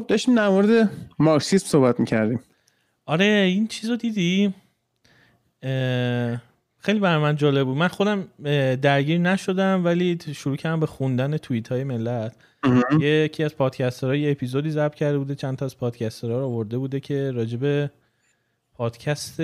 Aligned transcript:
خب 0.00 0.06
داشتیم 0.06 0.34
در 0.34 0.48
مورد 0.48 0.90
مارکسیسم 1.18 1.66
صحبت 1.66 2.00
می‌کردیم. 2.00 2.40
آره 3.06 3.24
این 3.24 3.66
چیز 3.66 3.90
رو 3.90 3.96
دیدی 3.96 4.54
خیلی 6.78 6.98
برای 7.00 7.22
من 7.22 7.36
جالب 7.36 7.66
بود. 7.66 7.76
من 7.76 7.88
خودم 7.88 8.28
درگیر 8.76 9.18
نشدم 9.18 9.84
ولی 9.84 10.18
شروع 10.34 10.56
کردم 10.56 10.80
به 10.80 10.86
خوندن 10.86 11.36
توییت 11.36 11.68
های 11.68 11.84
ملت 11.84 12.36
یکی 13.00 13.44
از 13.44 13.56
پادکسترها 13.56 14.16
یه 14.16 14.30
اپیزودی 14.30 14.70
ضبط 14.70 14.94
کرده 14.94 15.18
بوده 15.18 15.34
چند 15.34 15.56
تا 15.56 15.64
از 15.64 15.78
پادکسترها 15.78 16.38
رو 16.38 16.44
آورده 16.44 16.78
بوده 16.78 17.00
که 17.00 17.30
راجب 17.30 17.90
پادکست 18.74 19.40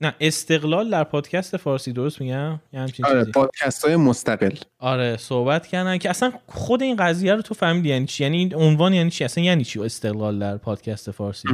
نه 0.00 0.14
استقلال 0.20 0.90
در 0.90 1.04
پادکست 1.04 1.56
فارسی 1.56 1.92
درست 1.92 2.20
میگم؟ 2.20 2.60
یه 2.72 2.80
همچین 2.80 3.06
آره 3.06 3.24
پادکست 3.24 3.84
های 3.84 3.96
مستقل. 3.96 4.56
آره 4.78 5.16
صحبت 5.16 5.66
کردن 5.66 5.98
که 5.98 6.10
اصلا 6.10 6.32
خود 6.46 6.82
این 6.82 6.96
قضیه 6.96 7.34
رو 7.34 7.42
تو 7.42 7.54
فهمیدی 7.54 7.88
یعنی 7.88 8.06
چی؟ 8.06 8.24
یعنی 8.24 8.50
عنوان 8.54 8.94
یعنی 8.94 9.10
چی؟ 9.10 9.24
اصلا 9.24 9.44
یعنی 9.44 9.64
چی 9.64 9.80
استقلال 9.80 10.38
در 10.38 10.56
پادکست 10.56 11.10
فارسی؟ 11.10 11.48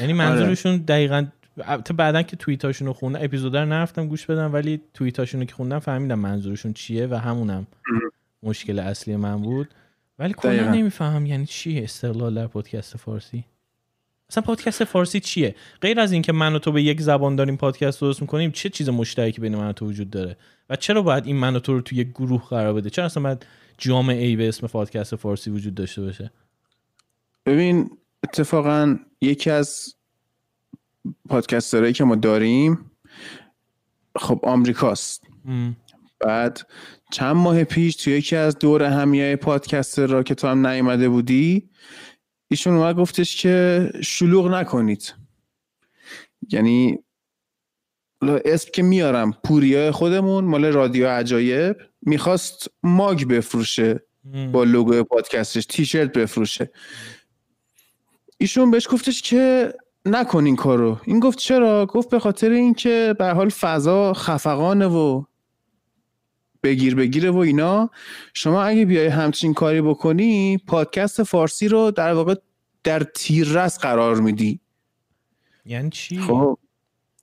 یعنی 0.00 0.12
منظورشون 0.12 0.72
آره. 0.72 0.82
دقیقا 0.82 1.26
تو 1.84 1.94
بعدا 1.94 2.22
که 2.22 2.36
توییتاشون 2.36 2.86
رو 2.86 2.92
خوندم 2.92 3.20
اپیزود 3.22 3.56
رو 3.56 3.64
نرفتم 3.64 4.08
گوش 4.08 4.26
بدم 4.26 4.52
ولی 4.52 4.80
توییتاشون 4.94 5.40
رو 5.40 5.46
که 5.46 5.54
خوندم 5.54 5.78
فهمیدم 5.78 6.18
منظورشون 6.18 6.72
چیه 6.72 7.06
و 7.06 7.14
همونم 7.14 7.66
مشکل 8.42 8.78
اصلی 8.78 9.16
من 9.16 9.42
بود. 9.42 9.68
ولی 10.18 10.32
کلا 10.32 10.72
نمیفهم 10.72 11.26
یعنی 11.26 11.46
چی 11.46 11.80
استقلال 11.80 12.34
در 12.34 12.46
پادکست 12.46 12.96
فارسی؟ 12.96 13.44
اصلا 14.30 14.42
پادکست 14.42 14.84
فارسی 14.84 15.20
چیه؟ 15.20 15.54
غیر 15.80 16.00
از 16.00 16.12
اینکه 16.12 16.32
من 16.32 16.54
و 16.54 16.58
تو 16.58 16.72
به 16.72 16.82
یک 16.82 17.00
زبان 17.00 17.36
داریم 17.36 17.56
پادکست 17.56 18.00
درست 18.00 18.20
می‌کنیم 18.22 18.50
چه 18.50 18.68
چیز 18.68 18.88
مشترکی 18.88 19.40
بین 19.40 19.56
من 19.56 19.68
و 19.68 19.72
تو 19.72 19.86
وجود 19.86 20.10
داره؟ 20.10 20.36
و 20.70 20.76
چرا 20.76 21.02
باید 21.02 21.26
این 21.26 21.36
من 21.36 21.56
و 21.56 21.60
تو 21.60 21.72
رو 21.74 21.80
تو 21.80 21.94
یک 21.94 22.08
گروه 22.08 22.48
قرار 22.48 22.74
بده؟ 22.74 22.90
چرا 22.90 23.04
اصلا 23.04 23.22
باید 23.22 23.46
جامعه 23.78 24.26
ای 24.26 24.36
به 24.36 24.48
اسم 24.48 24.66
پادکست 24.66 25.16
فارسی 25.16 25.50
وجود 25.50 25.74
داشته 25.74 26.02
باشه؟ 26.02 26.30
ببین 27.46 27.90
اتفاقا 28.24 28.98
یکی 29.20 29.50
از 29.50 29.94
پادکسترهایی 31.28 31.92
که 31.92 32.04
ما 32.04 32.14
داریم 32.14 32.90
خب 34.16 34.40
آمریکاست. 34.42 35.22
بعد 36.20 36.66
چند 37.12 37.36
ماه 37.36 37.64
پیش 37.64 37.96
توی 37.96 38.12
یکی 38.12 38.36
از 38.36 38.58
دور 38.58 38.82
همیه 38.82 39.36
پادکستر 39.36 40.06
را 40.06 40.22
که 40.22 40.34
تو 40.34 40.48
هم 40.48 40.66
نیومده 40.66 41.08
بودی 41.08 41.70
ایشون 42.48 42.74
اومد 42.74 42.96
گفتش 42.96 43.42
که 43.42 43.90
شلوغ 44.02 44.48
نکنید. 44.48 45.14
یعنی 46.50 46.98
اسم 48.22 48.70
که 48.72 48.82
میارم 48.82 49.32
پوریای 49.44 49.90
خودمون 49.90 50.44
مال 50.44 50.64
رادیو 50.64 51.08
عجایب 51.08 51.76
می‌خواست 52.02 52.68
ماگ 52.82 53.24
بفروشه 53.24 54.02
با 54.52 54.64
لوگو 54.64 55.02
پادکستش 55.02 55.66
تیشرت 55.66 56.12
بفروشه. 56.12 56.70
ایشون 58.38 58.70
بهش 58.70 58.88
گفتش 58.90 59.22
که 59.22 59.72
نکن 60.04 60.44
این 60.46 60.56
کارو. 60.56 61.00
این 61.04 61.20
گفت 61.20 61.38
چرا؟ 61.38 61.86
گفت 61.86 62.10
به 62.10 62.18
خاطر 62.18 62.50
اینکه 62.50 63.14
به 63.18 63.30
حال 63.30 63.48
فضا 63.48 64.12
خفقانه 64.12 64.86
و 64.86 65.24
بگیر 66.68 66.94
بگیره 66.94 67.30
و 67.30 67.36
اینا. 67.36 67.90
شما 68.34 68.62
اگه 68.62 68.84
بیای 68.84 69.06
همچین 69.06 69.54
کاری 69.54 69.80
بکنی 69.80 70.58
پادکست 70.66 71.22
فارسی 71.22 71.68
رو 71.68 71.90
در 71.90 72.12
واقع 72.12 72.34
در 72.84 73.02
تیررس 73.14 73.78
قرار 73.78 74.20
میدی. 74.20 74.60
یعنی 75.66 75.90
چی؟ 75.90 76.18
خب. 76.18 76.58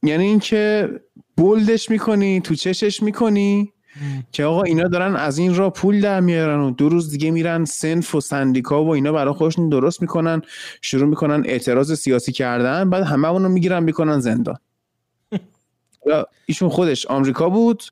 یعنی 0.03 0.25
اینکه 0.25 0.89
بولدش 1.38 1.89
می‌کنی 1.89 2.41
تو 2.41 2.55
چشش 2.55 3.03
می‌کنی 3.03 3.71
که 4.31 4.43
آقا 4.43 4.63
اینا 4.63 4.88
دارن 4.88 5.16
از 5.16 5.38
این 5.38 5.55
را 5.55 5.69
پول 5.69 6.01
در 6.01 6.19
میارن 6.19 6.59
و 6.59 6.71
دو 6.71 6.89
روز 6.89 7.11
دیگه 7.11 7.31
میرن 7.31 7.66
سنف 7.66 8.16
و 8.16 8.21
سندیکا 8.21 8.83
و 8.83 8.89
اینا 8.89 9.11
برای 9.11 9.33
خودشون 9.33 9.69
درست 9.69 10.01
می‌کنن 10.01 10.41
شروع 10.81 11.07
می‌کنن 11.07 11.43
اعتراض 11.45 11.93
سیاسی 11.99 12.31
کردن 12.31 12.89
بعد 12.89 13.03
همه 13.03 13.27
اونو 13.27 13.49
می‌گیرن 13.49 13.83
می‌کنن 13.83 14.19
زندان. 14.19 14.57
ایشون 16.45 16.70
خودش 16.70 17.06
آمریکا 17.06 17.50
بود 17.50 17.84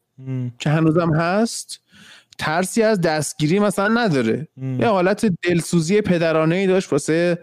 که 0.60 0.70
هنوزم 0.70 1.14
هست. 1.14 1.80
ترسی 2.38 2.84
از 2.84 3.02
دستگیری 3.02 3.60
مثلا 3.60 3.88
نداره. 3.88 4.48
یه 4.80 4.88
حالت 4.88 5.26
دلسوزی 5.26 6.02
پدرانه 6.02 6.56
ای 6.56 6.68
داشت 6.68 6.92
واسه 6.92 7.40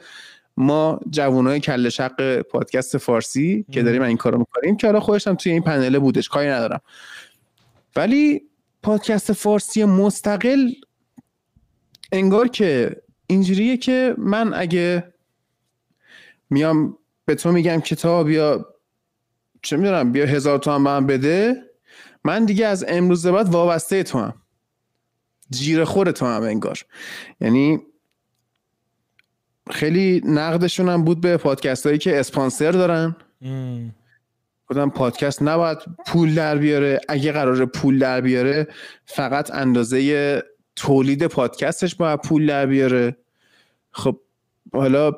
ما 0.56 1.00
جوانای 1.10 1.60
کل 1.60 1.88
شق 1.88 2.40
پادکست 2.40 2.98
فارسی 2.98 3.64
که 3.72 3.82
داریم 3.82 4.02
این 4.02 4.16
کارو 4.16 4.38
می‌کنیم 4.38 4.76
که 4.76 4.86
حالا 4.86 5.00
خودش 5.00 5.28
هم 5.28 5.34
توی 5.34 5.52
این 5.52 5.62
پنله 5.62 5.98
بودش. 5.98 6.28
کاری 6.28 6.48
ندارم. 6.48 6.80
ولی 7.96 8.42
پادکست 8.82 9.32
فارسی 9.32 9.84
مستقل 9.84 10.68
انگار 12.12 12.48
که 12.48 12.96
اینجوریه 13.26 13.76
که 13.76 14.14
من 14.18 14.54
اگه 14.54 15.12
میام 16.50 16.96
به 17.24 17.34
تو 17.34 17.52
میگم 17.52 17.80
کتاب 17.80 18.30
یا 18.30 18.66
چه 19.62 19.76
می‌دونم 19.76 20.12
بیا 20.12 20.26
هزار 20.26 20.58
تومن 20.58 20.76
من 20.76 21.06
بده. 21.06 21.56
من 22.24 22.44
دیگه 22.44 22.66
از 22.66 22.84
امروز 22.88 23.26
بعد 23.26 23.48
وابسته 23.48 24.02
تو 24.02 24.18
هم. 24.18 24.34
جیر 25.50 25.84
خور 25.84 26.10
تو 26.10 26.26
هم 26.26 26.42
انگار. 26.42 26.78
یعنی 27.40 27.80
خیلی 29.70 30.22
نقدشون 30.24 30.88
هم 30.88 31.04
بود 31.04 31.20
به 31.20 31.36
پادکست 31.36 31.86
هایی 31.86 31.98
که 31.98 32.20
اسپانسر 32.20 32.70
دارن. 32.70 33.16
گفتم 34.66 34.90
پادکست 34.90 35.42
نباید 35.42 35.78
پول 36.06 36.34
در 36.34 36.58
بیاره. 36.58 37.00
اگه 37.08 37.32
قرار 37.32 37.66
پول 37.66 37.98
در 37.98 38.20
بیاره 38.20 38.68
فقط 39.04 39.50
اندازه 39.50 40.42
تولید 40.76 41.26
پادکستش 41.26 41.94
باید 41.94 42.20
پول 42.20 42.46
در 42.46 42.66
بیاره. 42.66 43.16
خب 43.90 44.20
حالا 44.72 45.12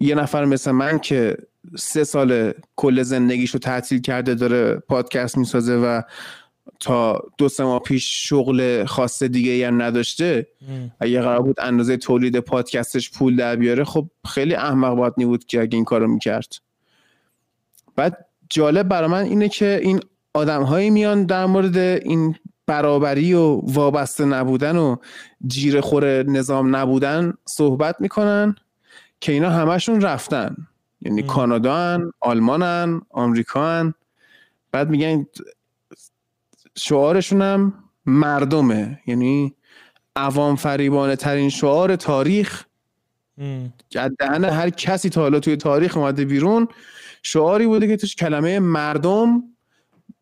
یه 0.00 0.14
نفر 0.14 0.44
مثل 0.44 0.70
من 0.70 0.98
که 0.98 1.36
سه 1.76 2.04
سال 2.04 2.52
کل 2.76 3.02
زندگیشو 3.02 3.58
تعطیل 3.58 4.00
کرده 4.00 4.34
داره 4.34 4.74
پادکست 4.74 5.38
می‌سازه 5.38 5.76
و 5.76 6.02
تا 6.80 7.22
دو 7.38 7.48
سه 7.48 7.64
ماه 7.64 7.82
پیش 7.82 8.28
شغل 8.28 8.84
خاص 8.84 9.22
دیگه 9.22 9.68
هم 9.68 9.82
نداشته. 9.82 10.46
اگه 11.00 11.20
قرار 11.20 11.42
بود 11.42 11.56
اندازه 11.60 11.96
تولید 11.96 12.38
پادکستش 12.38 13.10
پول 13.10 13.36
در 13.36 13.56
بیاره 13.56 13.84
خب 13.84 14.08
خیلی 14.28 14.54
احمق 14.54 14.96
باید 14.96 15.14
بود 15.14 15.44
که 15.44 15.60
اگه 15.60 15.76
این 15.76 15.84
کارو 15.84 16.06
می‌کرد. 16.06 16.54
بعد 17.96 18.26
جالب 18.50 18.88
برای 18.88 19.10
من 19.10 19.24
اینه 19.24 19.48
که 19.48 19.80
این 19.82 20.00
آدم 20.34 20.62
هایی 20.62 20.90
میان 20.90 21.26
در 21.26 21.46
مورد 21.46 21.76
این 21.76 22.34
برابری 22.66 23.34
و 23.34 23.60
وابسته 23.64 24.24
نبودن 24.24 24.76
و 24.76 24.96
جیر 25.46 25.80
خور 25.80 26.22
نظام 26.22 26.76
نبودن 26.76 27.32
صحبت 27.44 27.96
می‌کنن 28.00 28.56
که 29.20 29.32
اینا 29.32 29.50
همشون 29.50 30.00
رفتن. 30.00 30.56
یعنی 31.04 31.22
کانادا 31.22 31.76
هن، 31.76 32.12
آلمان 32.20 32.62
هن، 32.62 33.02
آمریکا 33.10 33.66
هن. 33.66 33.94
بعد 34.72 34.90
میگن 34.90 35.26
شعارشون 36.76 37.42
هم 37.42 37.74
مردمه. 38.06 39.00
یعنی 39.06 39.54
عوام 40.16 40.56
فریبانه 40.56 41.16
ترین 41.16 41.48
شعار 41.48 41.96
تاریخ. 41.96 42.64
دهن 44.18 44.44
هر 44.44 44.70
کسی 44.70 45.10
تا 45.10 45.20
حالا 45.20 45.40
توی 45.40 45.56
تاریخ 45.56 45.96
اومده 45.96 46.24
بیرون 46.24 46.68
شعاری 47.22 47.66
بوده 47.66 47.88
که 47.88 47.96
توش 47.96 48.16
کلمه 48.16 48.58
مردم 48.58 49.42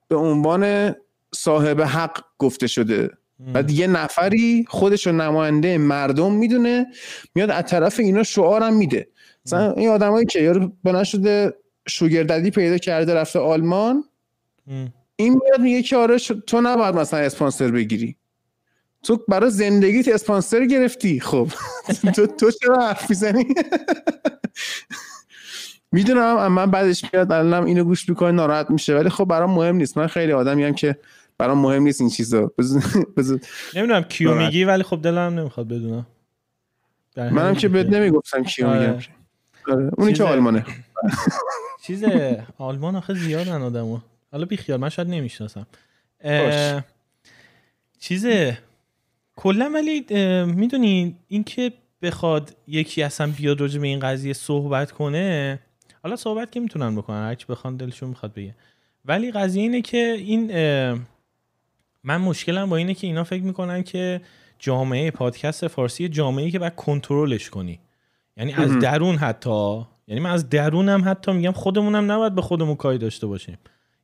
به 0.08 0.16
عنوان 0.16 0.94
صاحب 1.34 1.80
حق 1.80 2.24
گفته 2.38 2.66
شده. 2.66 3.10
بعد 3.52 3.70
یه 3.70 3.86
نفری 3.86 4.64
خودش 4.68 5.06
رو 5.06 5.12
نماینده 5.12 5.78
مردم 5.78 6.32
می‌دونه 6.32 6.86
میاد 7.34 7.50
از 7.50 7.64
طرف 7.64 8.00
اینا 8.00 8.22
شعارم 8.22 8.76
میده. 8.76 9.08
مثلا 9.46 9.72
این 9.72 9.88
آدمایی 9.88 10.26
که 10.26 10.40
یارو 10.40 10.72
بنا 10.84 11.04
شده 11.04 11.54
شوگرددی 11.88 12.50
پیدا 12.50 12.78
کرده 12.78 13.14
رفته 13.14 13.38
آلمان 13.38 14.04
این 15.16 15.40
میاد 15.44 15.60
میگه 15.60 15.82
که 15.82 15.96
آره 15.96 16.18
تو 16.18 16.60
نباید 16.60 16.94
مثلا 16.94 17.20
اسپانسر 17.20 17.70
بگیری. 17.70 18.16
تو 19.02 19.24
برای 19.28 19.50
زندگیت 19.50 20.08
اسپانسر 20.08 20.64
گرفتی. 20.66 21.20
خب. 21.20 21.48
تو 22.14 22.26
تو 22.26 22.50
چرا 22.50 22.80
حرف 22.80 23.10
می‌زنی؟ 23.10 23.44
می‌دونم 25.92 26.52
من 26.52 26.70
بعدش 26.70 27.04
میاد 27.12 27.32
الانم 27.32 27.64
اینو 27.64 27.84
گوش 27.84 28.08
می‌کنه 28.08 28.30
ناراحت 28.30 28.70
میشه. 28.70 28.94
ولی 28.96 29.08
خب 29.08 29.24
برام 29.24 29.50
مهم 29.50 29.76
نیست. 29.76 29.98
من 29.98 30.06
خیلی 30.06 30.32
آدمی 30.32 30.64
هم 30.64 30.74
که 30.74 30.96
برام 31.38 31.58
مهم 31.58 31.82
نیست 31.82 32.00
این 32.00 32.10
چیزا. 32.10 32.52
نمی‌دونم 33.74 34.02
کیو 34.02 34.34
میگی 34.34 34.64
ولی 34.64 34.82
خب 34.82 35.02
دلم 35.02 35.38
نمی‌خواد 35.38 35.68
بدونم. 35.68 36.06
منم 37.16 37.54
که 37.54 37.68
بهت 37.68 37.86
نمی‌گفتم 37.86 38.42
کیو. 38.42 38.66
میگم. 38.66 38.80
آره. 38.80 39.19
اونی 39.98 40.12
که 40.12 40.24
آلمانه؟ 40.24 40.64
چیز 41.86 42.04
آلمان 42.58 42.96
آخه 42.96 43.14
زیادن 43.14 43.62
آدمو. 43.62 43.98
حالا 44.32 44.44
بی 44.44 44.56
خیال 44.56 44.80
من 44.80 44.88
شاید 44.88 45.08
نمی‌شناسم. 45.08 45.66
چیز 47.98 48.26
کلا 49.36 49.70
ولی 49.74 50.06
می‌دونی 50.44 51.16
اینکه 51.28 51.72
بخواد 52.02 52.56
یکی 52.66 53.02
اصلا 53.02 53.32
بیاد 53.36 53.60
راجع 53.60 53.80
به 53.80 53.86
این 53.86 53.98
قضیه 54.00 54.32
صحبت 54.32 54.92
کنه 54.92 55.58
حالا 56.02 56.16
صحبت 56.16 56.52
که 56.52 56.60
می‌تونن 56.60 56.96
بکنن؟ 56.96 57.28
هرچی 57.28 57.46
بخوان 57.48 57.76
دلشون 57.76 58.08
می‌خواد 58.08 58.34
بگه. 58.34 58.54
ولی 59.04 59.30
قضیه 59.32 59.62
اینه 59.62 59.82
که 59.82 60.12
این 60.18 60.46
من 62.04 62.16
مشکلم 62.16 62.68
با 62.70 62.76
اینه 62.76 62.94
که 62.94 63.06
اینا 63.06 63.24
فکر 63.24 63.42
می‌کنن 63.42 63.82
که 63.82 64.20
جامعه 64.58 65.10
پادکست 65.10 65.68
فارسی 65.68 66.08
جامعه 66.08 66.50
که 66.50 66.58
باید 66.58 66.74
کنترلش 66.74 67.50
کنی. 67.50 67.80
یعنی 68.36 68.52
از 68.52 68.78
درون 68.78 69.16
حتی 69.16 69.86
یعنی 70.06 70.20
من 70.20 70.30
از 70.30 70.48
درونم 70.48 71.02
حتی 71.06 71.32
میگم 71.32 71.52
خودمونم 71.52 72.12
نباید 72.12 72.34
به 72.34 72.42
خودمون 72.42 72.76
کاری 72.76 72.98
داشته 72.98 73.26
باشیم. 73.26 73.58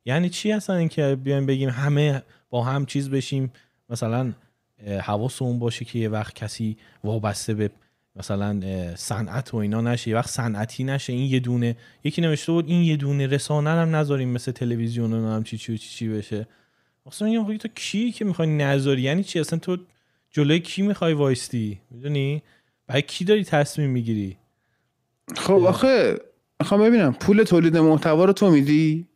یعنی 0.05 0.29
چی 0.29 0.51
اصلا 0.51 0.75
اینکه 0.75 1.17
بیایم 1.23 1.45
بگیم 1.45 1.69
همه 1.69 2.23
با 2.49 2.63
هم 2.63 2.85
چیز 2.85 3.09
بشیم؟ 3.09 3.51
مثلا 3.89 4.33
حواسمون 5.01 5.59
باشه 5.59 5.85
که 5.85 5.99
یه 5.99 6.09
وقت 6.09 6.33
کسی 6.35 6.77
وابسته 7.03 7.53
به 7.53 7.71
مثلا 8.15 8.61
صنعت 8.95 9.53
و 9.53 9.57
اینا 9.57 9.81
نشه 9.81 10.09
یه 10.09 10.15
وقت 10.15 10.29
صنعتی 10.29 10.83
نشه. 10.83 11.13
این 11.13 11.31
یه 11.31 11.39
دونه 11.39 11.75
یکی 12.03 12.21
نوشته 12.21 12.51
بود 12.51 12.67
این 12.67 12.81
یه 12.81 12.97
دونه 12.97 13.27
رسانه 13.27 13.69
هم 13.69 13.95
نذاریم 13.95 14.29
مثل 14.29 14.51
تلویزیون 14.51 15.13
و 15.13 15.35
هم 15.35 15.43
چی 15.43 15.57
چی 15.57 15.77
چی, 15.77 15.89
چی 15.89 16.09
بشه. 16.09 16.47
اصلا 17.05 17.27
میگم 17.27 17.57
تو 17.57 17.67
کی 17.75 18.11
که 18.11 18.25
می‌خوای 18.25 18.57
نذاری؟ 18.57 19.01
یعنی 19.01 19.23
چی؟ 19.23 19.39
اصلا 19.39 19.59
تو 19.59 19.77
جلوی 20.31 20.59
کی 20.59 20.81
می‌خوای 20.81 21.13
وایستی؟ 21.13 21.79
می‌دونی؟ 21.91 22.43
برای 22.87 23.01
کی 23.01 23.25
داری 23.25 23.43
تصمیم 23.43 23.89
می‌گیری؟ 23.89 24.37
خب 25.35 25.65
آخه 25.65 26.17
می‌خوام 26.59 26.81
ببینم. 26.81 27.13
پول 27.13 27.43
تولید 27.43 27.77
محتوا 27.77 28.25
رو 28.25 28.33
تو 28.33 28.51
میدی؟ 28.51 29.07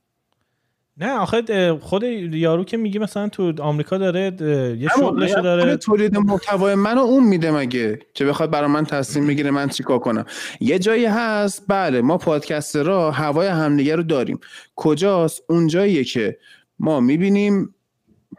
نه 0.97 1.11
آخه 1.11 1.77
خود 1.81 2.03
یارو 2.03 2.63
که 2.63 2.77
میگه 2.77 2.99
مثلا 2.99 3.29
تو 3.29 3.53
آمریکا 3.61 3.97
داره 3.97 4.37
یه 4.79 4.89
شغلش 4.97 5.31
داره. 5.31 5.77
تولید 5.77 6.17
محتوای 6.17 6.75
منو 6.75 7.01
اون 7.01 7.23
میده 7.23 7.51
مگه؟ 7.51 7.99
که 8.13 8.25
بخواد 8.25 8.51
برای 8.51 8.69
من 8.69 8.85
تصمیم 8.85 9.27
بگیره 9.27 9.51
من 9.51 9.69
چیکار 9.69 9.99
کنم. 9.99 10.25
یه 10.59 10.79
جایی 10.79 11.05
هست 11.05 11.63
بله 11.67 12.01
ما 12.01 12.17
پادکسترها 12.17 13.11
هوای 13.11 13.47
همدیگه 13.47 13.95
رو 13.95 14.03
داریم. 14.03 14.39
کجاست؟ 14.75 15.43
اون 15.49 15.67
جاییه 15.67 16.03
که 16.03 16.37
ما 16.79 16.99
می‌بینیم 16.99 17.75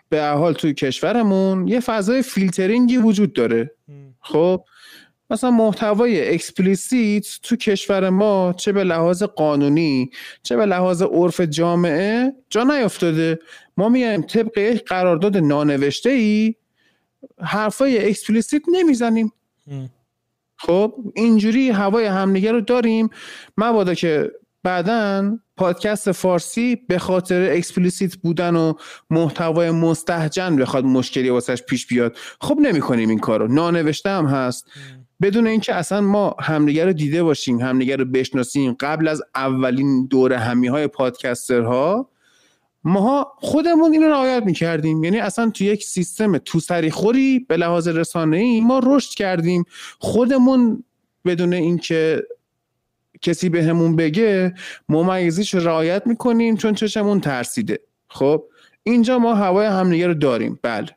به 0.09 0.25
حال 0.25 0.53
توی 0.53 0.75
کشورمون 0.75 1.69
یه 1.69 1.81
فضای 1.81 2.23
فیلترینگی 2.23 2.97
وجود 2.97 3.33
داره. 3.33 3.71
خب؟ 4.21 4.65
مثلا 5.33 5.51
محتوای 5.51 6.35
explicit 6.35 7.27
تو 7.43 7.57
کشور 7.57 8.11
ما 8.11 8.55
چه 8.57 8.73
به 8.73 8.85
لحاظ 8.85 9.23
قانونی 9.23 10.11
چه 10.43 10.57
به 10.57 10.67
لحاظ 10.67 11.03
عرف 11.03 11.41
جامعه 11.41 12.33
جا 12.51 12.65
نیافتاده 12.65 13.39
ما 13.77 13.89
میایم 13.89 14.23
طبق 14.23 14.59
یک 14.59 14.85
قرارداد 14.85 15.37
نانوشته 15.37 16.11
ای 16.11 16.55
حرفای 17.41 18.09
explicit 18.09 18.63
نمی‌زنیم. 18.73 19.33
خب 20.57 20.95
اینجوری 21.15 21.71
هوای 21.71 22.07
همدیگه 22.07 22.53
رو 22.53 22.61
داریم. 22.61 23.11
مبادا 23.57 23.95
که 23.95 24.31
بعدا 24.63 25.39
پادکست 25.57 26.13
فارسی 26.13 26.77
به 26.89 26.99
خاطر 26.99 27.53
explicit 27.53 28.17
بودن 28.17 28.57
و 28.57 28.75
محتوای 29.11 29.71
مستهجن 29.71 30.57
بخواد 30.57 30.85
مشکلی 30.85 31.31
واسش 31.31 31.63
پیش 31.63 31.87
بیاد. 31.87 32.17
خب 32.41 32.59
نمی 32.61 32.81
کنیم 32.81 33.09
این 33.09 33.19
کارو. 33.19 33.49
نانوشته 33.49 34.11
هم 34.11 34.27
هست. 34.27 34.67
بدون 35.23 35.47
اینکه 35.47 35.75
اصلا 35.75 36.01
ما 36.01 36.37
همدیگه 36.41 36.85
رو 36.85 36.93
دیده 36.93 37.23
باشیم 37.23 37.61
همدیگه 37.61 37.97
رو 37.97 38.05
بشناسیم 38.05 38.77
قبل 38.81 39.09
از 39.09 39.23
اولین 39.35 40.07
دور 40.07 40.33
همی 40.33 40.69
های 40.69 40.87
پادکسترها 40.87 42.09
ماها 42.85 43.33
خودمون 43.37 43.93
اینو 43.93 44.09
رعایت 44.09 44.43
می‌کردیم. 44.43 45.05
یعنی 45.05 45.19
اصلا 45.19 45.51
تو 45.51 45.65
یک 45.65 45.85
سیستم 45.85 46.39
تو 46.39 46.61
سری 46.61 46.91
خوری 46.91 47.39
به 47.39 47.57
لحاظ 47.57 47.89
رسانه 47.89 48.37
ای 48.37 48.61
ما 48.61 48.81
رشد 48.85 49.15
کردیم. 49.15 49.65
خودمون 49.99 50.85
بدون 51.25 51.53
اینکه 51.53 52.23
کسی 53.23 53.49
به 53.49 53.65
همون 53.65 53.97
بگه 53.97 54.55
ممیزیش 54.89 55.55
رعایت 55.55 56.07
می‌کنیم 56.07 56.57
چون 56.57 56.75
چشمون 56.75 57.21
ترسیده. 57.21 57.81
خب 58.09 58.45
اینجا 58.83 59.19
ما 59.19 59.35
هوای 59.35 59.67
همدیگه 59.67 60.07
رو 60.07 60.15
داریم. 60.15 60.59
بله. 60.63 60.89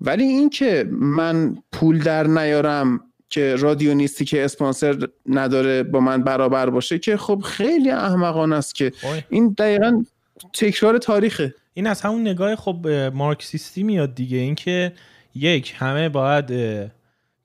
ولی 0.00 0.24
اینکه 0.24 0.88
من 0.90 1.56
پول 1.72 1.98
در 1.98 2.26
نیارم 2.26 3.00
که 3.30 3.56
رادیو 3.56 3.94
نیستی 3.94 4.24
که 4.24 4.44
اسپانسر 4.44 5.08
نداره 5.26 5.82
با 5.82 6.00
من 6.00 6.22
برابر 6.22 6.70
باشه 6.70 6.98
که 6.98 7.16
خب 7.16 7.42
خیلی 7.44 7.90
احمقانه 7.90 8.56
است 8.56 8.74
که 8.74 8.92
این 9.28 9.54
دقیقا 9.58 10.04
تکرار 10.52 10.98
تاریخه. 10.98 11.54
این 11.74 11.86
از 11.86 12.00
همون 12.00 12.20
نگاه 12.20 12.56
خب 12.56 12.86
مارکسیستی 13.14 13.82
میاد 13.82 14.14
دیگه. 14.14 14.38
اینکه 14.38 14.92
یک 15.34 15.74
همه 15.76 16.08
باید 16.08 16.50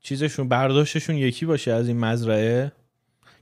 چیزشون 0.01 0.49
برداشتشون 0.49 1.15
یکی 1.15 1.45
باشه 1.45 1.71
از 1.71 1.87
این 1.87 1.99
مزرعه. 1.99 2.71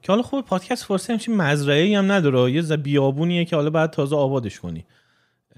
که 0.01 0.11
حالا 0.11 0.21
خوب 0.21 0.45
پادکست 0.45 0.83
فارسی 0.83 1.11
همچین 1.11 1.35
مزرعه 1.35 1.97
هم 1.97 2.11
نداره. 2.11 2.51
یه 2.51 2.61
بیابونیه 2.61 3.45
که 3.45 3.55
حالا 3.55 3.69
باید 3.69 3.89
تازه 3.89 4.15
آبادش 4.15 4.59
کنی. 4.59 4.85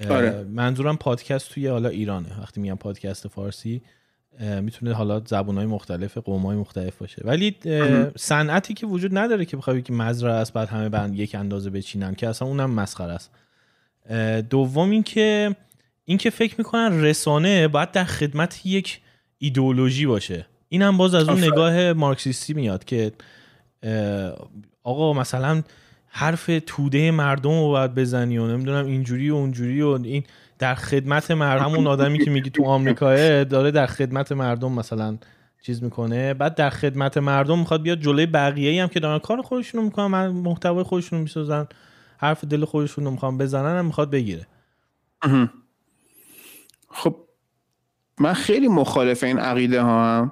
آره. 0.09 0.43
منظورم 0.43 0.97
پادکست 0.97 1.51
توی 1.51 1.67
حالا 1.67 1.89
ایرانه. 1.89 2.41
وقتی 2.41 2.61
میگم 2.61 2.75
پادکست 2.75 3.27
فارسی 3.27 3.81
می‌تونه 4.39 4.93
حالا 4.93 5.21
های 5.31 5.65
مختلف 5.65 6.17
های 6.17 6.57
مختلف 6.57 6.97
باشه. 6.97 7.21
ولی 7.25 7.55
صنعتی 8.17 8.73
که 8.73 8.85
وجود 8.85 9.17
نداره 9.17 9.45
که 9.45 9.57
بخوای 9.57 9.81
که 9.81 9.93
مزرعه 9.93 10.33
است 10.33 10.53
بعد 10.53 10.69
همه 10.69 10.89
بند 10.89 11.19
یک 11.19 11.35
اندازه 11.35 11.69
بچینن 11.69 12.15
که 12.15 12.27
اصلا 12.27 12.47
اونم 12.47 12.71
مسخره 12.71 13.13
است. 13.13 13.31
دوم 14.49 14.89
اینکه 14.89 15.55
اینکه 16.05 16.29
فکر 16.29 16.55
می‌کنن 16.57 17.01
رسانه 17.01 17.67
باید 17.67 17.91
در 17.91 18.03
خدمت 18.03 18.65
یک 18.65 19.01
ایدئولوژی 19.37 20.05
باشه. 20.05 20.45
اینم 20.69 20.97
باز 20.97 21.13
از 21.13 21.29
اون 21.29 21.43
نگاه 21.43 21.93
مارکسیستی 21.93 22.53
میاد 22.53 22.85
که 22.85 23.11
آقا 24.83 25.13
مثلا 25.13 25.63
حرف 26.07 26.49
توده 26.65 27.11
مردم 27.11 27.49
رو 27.49 27.67
باید 27.67 27.95
بزنی 27.95 28.37
و 28.37 28.47
نمی‌دونم 28.47 28.85
اینجوری 28.85 29.29
و 29.29 29.35
اونجوری 29.35 29.81
و 29.81 29.99
این 30.03 30.23
در 30.63 30.75
خدمت 30.75 31.31
مردم 31.31 31.63
همون 31.63 31.87
آدمی 31.87 32.25
که 32.25 32.31
میگی 32.31 32.49
تو 32.49 32.65
آمریکاه 32.65 33.43
داره 33.43 33.71
در 33.71 33.85
خدمت 33.85 34.31
مردم 34.31 34.71
مثلا 34.71 35.17
چیز 35.61 35.83
می‌کنه. 35.83 36.33
بعد 36.33 36.55
در 36.55 36.69
خدمت 36.69 37.17
مردم 37.17 37.59
می‌خواد 37.59 37.81
بیاد 37.81 37.99
جلوی 37.99 38.25
بقیه 38.25 38.69
ای 38.69 38.79
هم 38.79 38.87
که 38.87 38.99
دارن 38.99 39.19
کار 39.19 39.41
خودشون 39.41 39.81
رو 39.81 39.85
می‌کنن 39.85 40.27
محتوای 40.27 40.83
خودشون 40.83 41.19
رو 41.19 41.23
می‌سازن 41.23 41.67
حرف 42.17 42.43
دل 42.43 42.65
خودشون 42.65 43.05
رو 43.05 43.31
بزنن 43.31 43.77
هم 43.77 43.85
می‌خواد 43.85 44.11
بگیره. 44.11 44.47
خب 46.89 47.15
من 48.19 48.33
خیلی 48.33 48.67
مخالف 48.67 49.23
این 49.23 49.39
عقیده 49.39 49.81
ها 49.81 50.17
هم. 50.17 50.31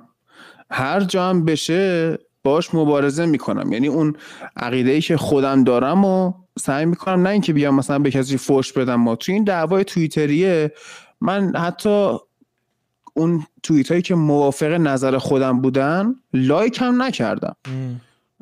هر 0.72 1.00
جا 1.00 1.30
هم 1.30 1.46
بشه 1.46 2.18
باش 2.44 2.76
مبارزه 2.76 3.26
می‌کنم. 3.26 3.72
یعنی 3.72 3.88
اون 3.88 4.16
عقیده 4.58 4.92
ای 4.92 5.02
که 5.02 5.18
خودم 5.18 5.64
دارم 5.64 6.06
و 6.06 6.34
سعی 6.60 6.86
می‌کنم 6.86 7.22
نه 7.22 7.30
اینکه 7.30 7.54
بیام 7.54 7.76
مثلا 7.76 8.00
به 8.00 8.12
کسی 8.12 8.38
فوش 8.38 8.74
بدم 8.74 8.96
ما 8.96 9.16
تو 9.16 9.32
این 9.32 9.44
دعوای 9.44 9.84
توییتریه 9.84 10.74
من 11.22 11.56
حتی 11.56 12.18
اون 13.14 13.46
توییت 13.64 13.92
هایی 13.92 14.02
که 14.02 14.16
موافق 14.16 14.72
نظر 14.72 15.18
خودم 15.18 15.62
بودن 15.62 16.16
لایک 16.34 16.78
هم 16.82 17.02
نکردم. 17.02 17.56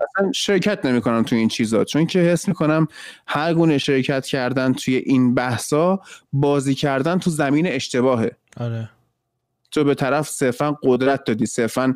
اصلا 0.02 0.32
شرکت 0.32 0.86
نمی‌کنم 0.86 1.24
تو 1.24 1.36
این 1.36 1.48
چیزا. 1.48 1.83
چون 1.83 2.06
که 2.06 2.19
حس 2.19 2.48
می‌کنم 2.48 2.88
هر 3.28 3.54
گونه 3.54 3.78
شرکت 3.78 4.26
کردن 4.26 4.74
توی 4.74 4.95
این 4.95 5.36
بحثا 5.36 6.00
بازی 6.33 6.76
کردن 6.76 7.19
تو 7.19 7.30
زمین 7.30 7.68
اشتباهه. 7.68 8.31
آره. 8.57 8.90
تو 9.72 9.83
به 9.83 9.95
طرف 9.95 10.30
صرفا 10.30 10.78
قدرت 10.83 11.24
دادی 11.24 11.45
صرفا 11.45 11.94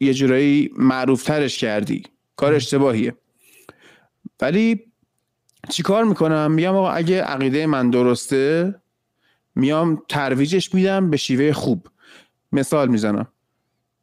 یه 0.00 0.14
جورایی 0.14 0.70
معروفترش 0.76 1.58
کردی. 1.58 2.02
کار 2.36 2.54
اشتباهیه. 2.54 3.14
ولی 4.40 4.80
چیکار 5.70 6.04
می‌کنم؟ 6.04 6.50
میگم 6.52 6.76
آقا 6.76 6.90
اگه 6.90 7.22
عقیده 7.22 7.66
من 7.66 7.90
درسته 7.90 8.74
میام 9.54 10.02
ترویجش 10.08 10.74
میدم 10.74 11.10
به 11.10 11.16
شیوه 11.16 11.52
خوب. 11.52 11.88
مثال 12.52 12.88
می‌زنم. 12.88 13.26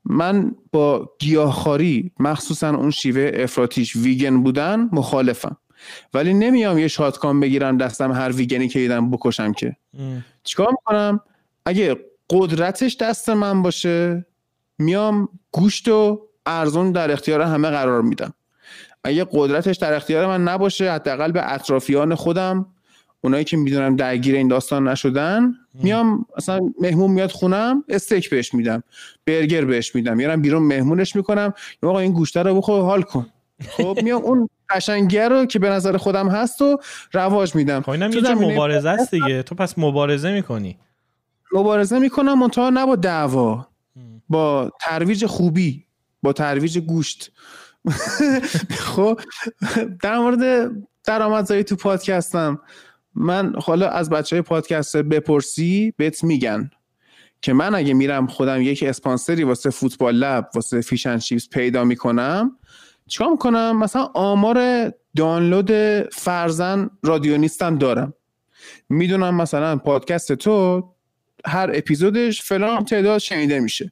من 0.05 0.55
با 0.71 1.11
گیاهخواری 1.19 2.11
مخصوصا 2.19 2.69
اون 2.69 2.91
شیوه 2.91 3.31
افراتیش 3.33 3.95
ویگن 3.95 4.43
بودن 4.43 4.89
مخالفم. 4.91 5.57
ولی 6.13 6.33
نمیام 6.33 6.77
یه 6.77 6.87
شاتکان 6.87 7.39
بگیرم 7.39 7.77
دستم 7.77 8.11
هر 8.11 8.31
ویگنی 8.31 8.67
که 8.67 8.79
دیدم 8.79 9.11
بکشم 9.11 9.53
که. 9.53 9.75
چیکار 10.43 10.67
می‌کنم؟ 10.71 11.21
اگه 11.65 11.95
قدرتش 12.29 12.97
دست 12.97 13.29
من 13.29 13.61
باشه 13.61 14.25
میام 14.77 15.29
گوشت 15.51 15.87
و 15.87 16.27
ارزون 16.45 16.91
در 16.91 17.11
اختیار 17.11 17.41
همه 17.41 17.69
قرار 17.69 18.01
میدم. 18.01 18.33
اگه 19.03 19.27
قدرتش 19.31 19.77
در 19.77 19.93
اختیار 19.93 20.27
من 20.27 20.43
نباشه 20.43 20.91
حداقل 20.91 21.31
به 21.31 21.53
اطرافیان 21.53 22.15
خودم 22.15 22.65
اونایی 23.21 23.43
که 23.43 23.57
می‌دونم 23.57 23.95
درگیر 23.95 24.35
این 24.35 24.47
داستان 24.47 24.87
نشدن 24.87 25.53
میام 25.73 26.25
مثلا 26.37 26.59
مهمون 26.79 27.11
میاد 27.11 27.31
خونم 27.31 27.83
استیک 27.89 28.29
بهش 28.29 28.53
میدم 28.53 28.83
برگر 29.25 29.65
بهش 29.65 29.95
میدم 29.95 30.17
میرم 30.17 30.41
بیرون 30.41 30.63
مهمونش 30.63 31.15
می‌کنم 31.15 31.53
آقا 31.83 31.99
این 31.99 32.11
گوشته 32.11 32.43
رو 32.43 32.55
بخور 32.55 32.81
حال 32.81 33.01
کن. 33.01 33.25
خب 33.69 33.99
میام 34.03 34.21
اون 34.21 34.49
قشنگیه 34.69 35.27
رو 35.27 35.45
که 35.45 35.59
به 35.59 35.69
نظر 35.69 35.97
خودم 35.97 36.29
هست 36.29 36.61
و 36.61 36.79
رواج 37.13 37.55
میدم. 37.55 37.81
خب 37.81 37.89
اینم 37.89 38.11
یه 38.11 38.35
مبارزه 38.35 38.89
است 38.89 39.11
دیگه. 39.11 39.43
تو 39.43 39.55
پس 39.55 39.77
مبارزه 39.77 40.31
می‌کنی. 40.31 40.77
مبارزه 41.53 41.99
می‌کنم 41.99 42.39
منتها 42.39 42.69
نه 42.69 42.85
با 42.85 42.95
دعوا 42.95 43.67
با 44.29 44.71
ترویج 44.81 45.25
خوبی 45.25 45.85
با 46.23 46.33
ترویج 46.33 46.79
گوشت. 46.79 47.31
خب 48.95 49.19
در 50.01 50.19
مورد 50.19 50.71
درآمدزایی 51.03 51.63
تو 51.63 51.75
پادکستم 51.75 52.59
من 53.15 53.53
حالا 53.63 53.89
از 53.89 54.09
بچه 54.09 54.35
های 54.35 54.41
پادکست 54.41 54.97
بپرسی 54.97 55.93
بهت 55.97 56.23
میگن 56.23 56.71
که 57.41 57.53
من 57.53 57.75
اگه 57.75 57.93
میرم 57.93 58.27
خودم 58.27 58.61
یک 58.61 58.83
اسپانسری 58.83 59.43
واسه 59.43 59.69
Football 59.69 60.15
Lab 60.15 60.49
واسه 60.55 60.81
Fish 60.81 61.02
and 61.02 61.17
Chips 61.17 61.49
پیدا 61.49 61.83
می‌کنم 61.83 62.57
چیکار 63.07 63.31
می‌کنم؟ 63.31 63.77
مثلا 63.77 64.03
آمار 64.13 64.91
دانلود 65.15 65.71
فرزن 66.09 66.89
رادیونیستم 67.03 67.77
دارم. 67.77 68.13
می‌دونم 68.89 69.35
مثلا 69.35 69.77
پادکست 69.77 70.33
تو 70.33 70.83
هر 71.45 71.71
اپیزودش 71.73 72.41
فلان 72.41 72.85
تعداد 72.85 73.17
شنیده 73.17 73.59
میشه. 73.59 73.91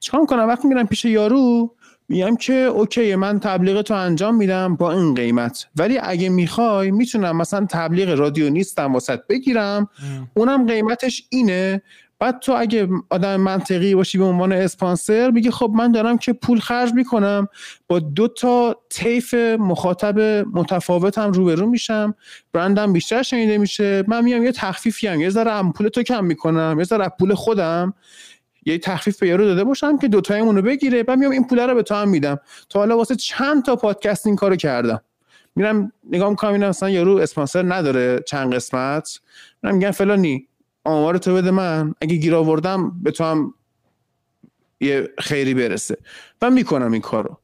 چیکار 0.00 0.20
می‌کنم؟ 0.20 0.48
وقتی 0.48 0.68
میرم 0.68 0.86
پیش 0.86 1.04
یارو 1.04 1.76
میگم 2.12 2.36
که 2.36 2.54
اوکی 2.54 3.14
من 3.14 3.40
تبلیغ 3.40 3.82
تو 3.82 3.94
انجام 3.94 4.36
میدم 4.36 4.76
با 4.76 4.92
این 4.92 5.14
قیمت. 5.14 5.66
ولی 5.76 5.98
اگه 6.02 6.28
می‌خوای 6.28 6.90
می‌تونم 6.90 7.36
مثلا 7.36 7.66
تبلیغ 7.70 8.08
رادیو 8.18 8.50
نیستم 8.50 8.92
واسط 8.92 9.20
بگیرم. 9.28 9.88
اونم 10.34 10.66
قیمتش 10.66 11.24
اینه. 11.30 11.82
بعد 12.18 12.38
تو 12.38 12.52
اگه 12.52 12.88
آدم 13.10 13.36
منطقی 13.36 13.94
باشی 13.94 14.18
به 14.18 14.24
عنوان 14.24 14.52
اسپانسر 14.52 15.30
میگه 15.30 15.50
خب 15.50 15.72
من 15.74 15.92
دارم 15.92 16.18
که 16.18 16.32
پول 16.32 16.60
خرج 16.60 16.92
می‌کنم. 16.92 17.48
با 17.88 17.98
دو 17.98 18.28
تا 18.28 18.76
طیف 18.90 19.34
مخاطب 19.58 20.20
متفاوتم 20.52 21.32
روبرو 21.32 21.66
میشم. 21.66 22.14
برندم 22.52 22.92
بیشتر 22.92 23.22
شنیده 23.22 23.58
میشه. 23.58 24.04
من 24.08 24.24
میام 24.24 24.42
یه 24.42 24.52
تخفیفی 24.52 25.06
هم. 25.06 25.20
یه 25.20 25.30
ذره 25.30 25.72
پول 25.72 25.88
تو 25.88 26.02
کم 26.02 26.24
می‌کنم. 26.24 26.76
یه 26.78 26.84
ذره 26.84 27.08
پول 27.18 27.34
خودم. 27.34 27.94
یه 28.66 28.78
تخفیف 28.78 29.18
به 29.18 29.28
یارو 29.28 29.44
داده 29.44 29.64
باشم 29.64 29.98
که 29.98 30.08
دوتایمون 30.08 30.56
رو 30.56 30.62
بگیره. 30.62 31.02
بعد 31.02 31.18
میام 31.18 31.32
این 31.32 31.46
پول 31.46 31.58
رو 31.58 31.74
به 31.74 31.82
تو 31.82 31.94
هم 31.94 32.08
میدم. 32.08 32.40
تا 32.68 32.78
حالا 32.78 32.96
واسه 32.96 33.16
چند 33.16 33.64
تا 33.64 33.76
پادکست 33.76 34.26
این 34.26 34.36
کارو 34.36 34.56
کردم. 34.56 35.00
میرم 35.56 35.92
نگاه 36.10 36.30
می‌کنم 36.30 36.52
اینا 36.52 36.68
مثلا 36.68 36.90
یارو 36.90 37.16
اسپانسر 37.16 37.74
نداره 37.74 38.22
چند 38.26 38.54
قسمت. 38.54 39.20
میرم 39.62 39.76
میگم 39.76 39.90
فلانی 39.90 40.48
آمار 40.84 41.18
تو 41.18 41.34
بده 41.34 41.50
من. 41.50 41.94
اگه 42.00 42.16
گیر 42.16 42.34
آوردم 42.34 43.02
به 43.02 43.10
تو 43.10 43.24
هم 43.24 43.54
یه 44.80 45.08
خیری 45.18 45.54
برسه. 45.54 45.96
و 46.42 46.50
می‌کنم 46.50 46.92
این 46.92 47.02
کارو. 47.02 47.38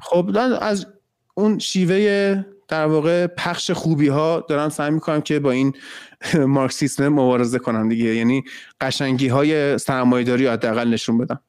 خب 0.00 0.30
از 0.60 0.86
اون 1.34 1.58
شیوه 1.58 2.44
در 2.68 2.86
واقع 2.86 3.26
پخش 3.26 3.70
خوبی 3.70 4.08
ها 4.08 4.44
دارم 4.48 4.68
سعی 4.68 4.90
می‌کنم 4.90 5.20
که 5.20 5.38
با 5.38 5.50
این 5.50 5.72
مارکسیسم 6.34 7.08
مبارزه 7.08 7.58
کنم 7.58 7.88
دیگه. 7.88 8.14
یعنی 8.14 8.44
قشنگی 8.80 9.28
های 9.28 9.78
سرمایه‌داری 9.78 10.46
حداقل 10.46 10.88
نشون 10.88 11.18
بدم. 11.18 11.40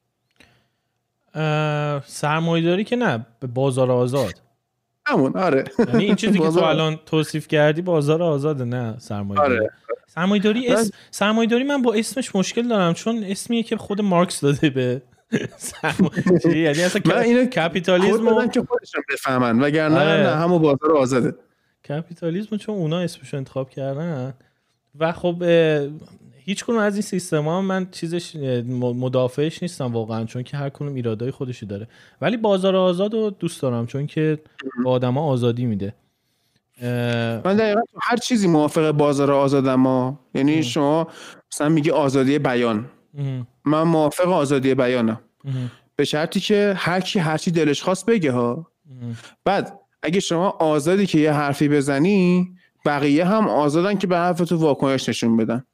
سرمایه‌داری 2.06 2.84
که 2.84 2.96
نه 2.96 3.26
بازار 3.54 3.90
آزاد. 3.90 4.34
همون 5.08 5.32
آره. 5.36 5.64
یعنی 5.78 6.04
این 6.04 6.14
چیزی 6.14 6.38
که 6.38 6.48
تو 6.48 6.62
الان 6.62 6.98
توصیف 7.06 7.48
کردی 7.48 7.82
بازار 7.82 8.22
آزاده 8.22 8.64
نه 8.64 8.94
سرمایه‌داری. 8.98 9.58
آره. 9.58 9.70
سرمایه‌داری 10.06 10.68
اس... 10.68 10.90
سرمایه‌داری 11.10 11.64
من 11.64 11.82
با 11.82 11.94
اسمش 11.94 12.36
مشکل 12.36 12.68
دارم 12.68 12.94
چون 12.94 13.24
اسمیه 13.24 13.62
که 13.62 13.76
خود 13.76 14.00
مارکس 14.00 14.40
داده 14.40 14.70
به 14.70 15.02
یعنی 16.44 16.82
اصلا 16.82 17.20
اینو 17.20 17.44
کپیتالیسم 17.44 18.48
که 18.48 18.62
خودشون 18.68 19.02
بفهمن 19.12 19.60
وگرنه 19.60 20.00
آره. 20.00 20.22
نه 20.22 20.36
همون 20.36 20.62
بازار 20.62 20.96
آزاده. 20.96 21.34
کپیتالیسم 21.88 22.56
چون 22.56 22.74
اونا 22.74 23.00
اسمش 23.00 23.34
انتخاب 23.34 23.70
کردن. 23.70 24.34
و 24.98 25.12
خب 25.12 25.42
هیچ 26.32 26.64
کنون 26.64 26.78
از 26.78 26.94
این 26.94 27.02
سیستم 27.02 27.44
ها 27.44 27.60
من 27.60 27.90
چیزش 27.90 28.36
مدافعش 28.76 29.62
نیستم 29.62 29.92
واقعا 29.92 30.24
چون 30.24 30.42
که 30.42 30.56
هر 30.56 30.68
کنون 30.68 30.96
ایرادای 30.96 31.30
خودشی 31.30 31.66
داره. 31.66 31.88
ولی 32.20 32.36
بازار 32.36 32.76
آزاد 32.76 33.14
رو 33.14 33.30
دوست 33.30 33.62
دارم 33.62 33.86
چون 33.86 34.06
که 34.06 34.38
با 34.84 34.90
آدما 34.90 35.26
آزادی 35.26 35.66
میده. 35.66 35.94
من 37.44 37.56
دقیقا 37.56 37.80
هر 38.02 38.16
چیزی 38.16 38.48
موافق 38.48 38.90
بازار 38.90 39.32
آزادم 39.32 39.74
ما 39.74 40.20
یعنی 40.34 40.62
شما 40.62 41.08
مثلا 41.52 41.68
میگی 41.68 41.90
آزادی 41.90 42.38
بیان. 42.38 42.90
من 43.64 43.82
موافق 43.82 44.28
آزادی 44.28 44.74
بیانم. 44.74 45.20
به 45.96 46.04
شرطی 46.04 46.40
که 46.40 46.74
هر 46.76 47.00
کی 47.00 47.18
هر 47.18 47.38
چی 47.38 47.50
دلش 47.50 47.82
خواست 47.82 48.06
بگه 48.06 48.32
ها. 48.32 48.70
بعد 49.44 49.80
اگه 50.02 50.20
شما 50.20 50.48
آزادی 50.50 51.06
که 51.06 51.18
یه 51.18 51.32
حرفی 51.32 51.68
بزنی 51.68 52.48
بقیه 52.84 53.24
هم 53.24 53.48
آزادن 53.48 53.98
که 53.98 54.06
به 54.06 54.16
حرف 54.16 54.38
تو 54.38 54.56
واکنش 54.56 55.08
نشون 55.08 55.36
بدن. 55.36 55.64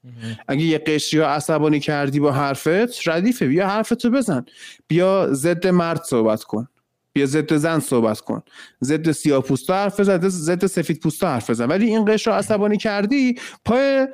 اگه 0.47 0.63
یه 0.63 0.77
قشری 0.77 1.19
ها 1.19 1.27
عصبانی 1.27 1.79
کردی 1.79 2.19
با 2.19 2.31
حرفت 2.31 3.07
ردیفه. 3.07 3.47
بیا 3.47 3.67
حرف 3.67 3.89
تو 3.89 4.09
بزن. 4.09 4.45
بیا 4.87 5.27
ضد 5.31 5.67
مرد 5.67 6.03
صحبت 6.03 6.43
کن. 6.43 6.67
بیا 7.13 7.25
ضد 7.25 7.55
زن 7.55 7.79
صحبت 7.79 8.19
کن. 8.19 8.41
ضد 8.83 9.11
سیاه 9.11 9.41
پوستا 9.41 9.73
حرف 9.73 9.99
بزن 9.99 10.29
ضد 10.29 10.65
سفید 10.65 10.99
پوستا 10.99 11.27
حرف 11.29 11.49
بزن 11.49 11.65
ولی 11.65 11.85
این 11.85 12.05
قشر 12.05 12.31
رو 12.31 12.37
عصبانی 12.37 12.77
کردی 12.77 13.35
پای 13.65 14.07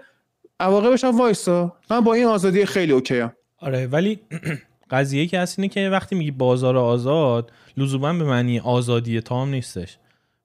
عواقبش 0.60 1.04
هم 1.04 1.18
وایسا. 1.18 1.76
من 1.90 2.02
با 2.02 2.14
این 2.14 2.26
آزادی 2.26 2.66
خیلی 2.66 2.92
اوکی 2.92 3.20
هم. 3.20 3.32
آره 3.58 3.88
ولی 3.88 4.20
قضیه 4.92 5.28
که 5.28 5.40
هست 5.40 5.60
اینه 5.60 5.70
که 5.70 5.90
وقتی 5.90 6.16
میگی 6.16 6.32
بازار 6.32 6.78
آزاد 6.78 7.52
لزوما 7.78 8.14
به 8.14 8.24
معنی 8.24 8.60
آزادی 8.60 9.22
تام 9.22 9.50
نیستش. 9.50 9.98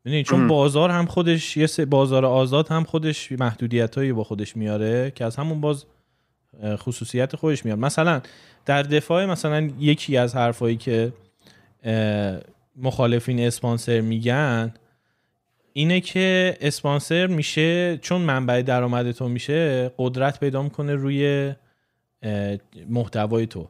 ببینید 0.05 0.27
چون 0.27 0.49
بازار 0.49 0.91
هم 0.91 1.07
خودش 1.07 1.57
یه 1.57 1.69
بازار 1.85 2.25
آزاد 2.25 2.69
هم 2.69 2.85
خودش 2.85 3.33
محدودیت 3.33 3.95
هایی 3.99 4.13
با 4.13 4.25
خودش 4.25 4.57
میاره 4.57 5.11
که 5.11 5.25
از 5.25 5.37
همون 5.37 5.61
باز 5.61 5.85
خصوصیت 6.65 7.37
خودش 7.37 7.65
میاد. 7.65 7.79
مثلا 7.79 8.21
در 8.65 8.83
دفاع 8.83 9.27
مثلا 9.27 9.71
یکی 9.79 10.17
از 10.17 10.37
حرفایی 10.37 10.77
که 10.77 11.13
مخالفین 12.77 13.41
اسپانسر 13.41 14.01
میگن 14.01 14.75
اینه 15.77 16.01
که 16.01 16.57
اسپانسر 16.61 17.27
میشه 17.27 17.97
چون 17.97 18.21
منبع 18.21 18.63
درآمد 18.63 19.11
تو 19.11 19.29
میشه 19.29 19.91
قدرت 19.99 20.41
پیدا 20.41 20.63
می‌کنه 20.63 20.95
روی 20.95 21.53
محتوای 22.89 23.47
تو. 23.47 23.69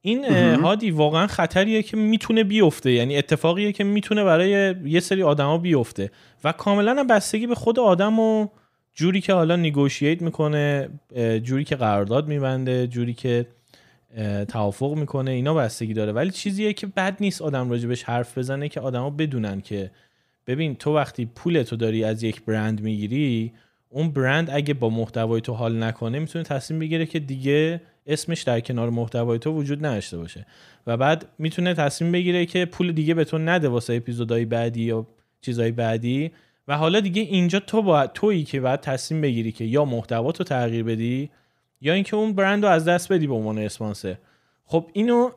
این 0.00 0.24
هادی 0.54 0.90
واقعا 0.90 1.26
خطریه 1.26 1.82
که 1.82 1.96
می‌تونه 1.96 2.44
بیفته. 2.44 2.92
یعنی 2.92 3.16
اتفاقیه 3.16 3.72
که 3.72 3.84
می‌تونه 3.84 4.24
برای 4.24 4.74
یه 4.84 5.00
سری 5.00 5.22
آدما 5.22 5.58
بیفته. 5.58 6.10
و 6.44 6.52
کاملا 6.52 7.04
بستگی 7.04 7.46
به 7.46 7.54
خود 7.54 7.78
آدم 7.78 8.18
و 8.18 8.48
جوری 8.94 9.20
که 9.20 9.32
حالا 9.32 9.56
نیگوشییت 9.56 10.22
می‌کنه 10.22 10.88
جوری 11.42 11.64
که 11.64 11.76
قرارداد 11.76 12.28
میبنده 12.28 12.86
جوری 12.86 13.14
که 13.14 13.46
توافق 14.48 14.94
می‌کنه 14.94 15.30
اینا 15.30 15.54
بستگی 15.54 15.94
داره. 15.94 16.12
ولی 16.12 16.30
چیزیه 16.30 16.72
که 16.72 16.86
بد 16.86 17.16
نیست 17.20 17.42
آدم 17.42 17.70
راجبش 17.70 18.02
حرف 18.02 18.38
بزنه 18.38 18.68
که 18.68 18.80
آدما 18.80 19.10
بدونن 19.10 19.60
که 19.60 19.90
ببین 20.46 20.74
تو 20.74 20.96
وقتی 20.96 21.26
پول 21.26 21.62
تو 21.62 21.76
داری 21.76 22.04
از 22.04 22.22
یک 22.22 22.44
برند 22.44 22.80
می‌گیری 22.80 23.52
اون 23.88 24.10
برند 24.10 24.50
اگه 24.50 24.74
با 24.74 24.90
محتوای 24.90 25.40
تو 25.40 25.52
حال 25.52 25.82
نکنه 25.82 26.18
می‌تونه 26.18 26.44
تصمیم 26.44 26.80
بگیره 26.80 27.06
که 27.06 27.18
دیگه 27.18 27.80
اسمش 28.06 28.42
در 28.42 28.60
کنار 28.60 28.90
محتوای 28.90 29.38
تو 29.38 29.52
وجود 29.52 29.86
نداشته 29.86 30.18
باشه. 30.18 30.46
و 30.86 30.96
بعد 30.96 31.26
می‌تونه 31.38 31.74
تصمیم 31.74 32.12
بگیره 32.12 32.46
که 32.46 32.64
پول 32.64 32.92
دیگه 32.92 33.14
به 33.14 33.24
تو 33.24 33.38
نده 33.38 33.68
واسه 33.68 33.94
اپیزودهای 33.94 34.44
بعدی 34.44 34.82
یا 34.82 35.06
چیزهای 35.40 35.72
بعدی. 35.72 36.30
و 36.68 36.76
حالا 36.76 37.00
دیگه 37.00 37.22
اینجا 37.22 37.60
تو 37.60 37.82
با 37.82 38.06
تویی 38.06 38.44
که 38.44 38.60
باید 38.60 38.80
تصمیم 38.80 39.20
بگیری 39.20 39.52
که 39.52 39.64
یا 39.64 39.84
محتوا 39.84 40.32
تو 40.32 40.44
تغییر 40.44 40.84
بدی 40.84 41.30
یا 41.80 41.92
اینکه 41.92 42.16
اون 42.16 42.32
برند 42.32 42.64
رو 42.64 42.70
از 42.70 42.84
دست 42.84 43.12
بدی 43.12 43.26
به 43.26 43.34
عنوان 43.34 43.58
اسپانسر. 43.58 44.16
خب 44.64 44.90
اینو 44.92 45.30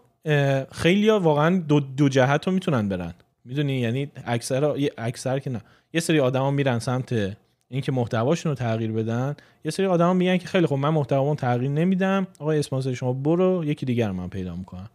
خیلی 0.71 1.09
واقعا 1.09 1.63
دو, 1.67 1.79
دو 1.79 2.09
جهت 2.09 2.47
رو 2.47 2.53
می‌تونن 2.53 2.89
برن. 2.89 3.13
می‌دونی؟ 3.47 3.73
یعنی 3.73 4.11
اکثر 4.25 4.73
اکثر 4.97 5.39
که 5.39 5.49
نه. 5.49 5.61
یه 5.93 6.01
سری 6.01 6.19
آدما 6.19 6.51
میرن 6.51 6.79
سمت 6.79 7.37
اینکه 7.69 7.91
محتواشون 7.91 8.49
رو 8.49 8.55
تغییر 8.55 8.91
بدن. 8.91 9.35
یه 9.65 9.71
سری 9.71 9.85
آدما 9.85 10.13
میگن 10.13 10.37
که 10.37 10.47
خیلی 10.47 10.67
خب 10.67 10.75
من 10.75 10.89
محتوامو 10.89 11.35
تغییر 11.35 11.71
نمیدم. 11.71 12.27
آقای 12.39 12.59
اسپانسر 12.59 12.93
شما 12.93 13.13
برو 13.13 13.65
یکی 13.65 13.85
دیگر 13.85 14.11
من 14.11 14.29
پیدا 14.29 14.55
می‌کنم. 14.55 14.89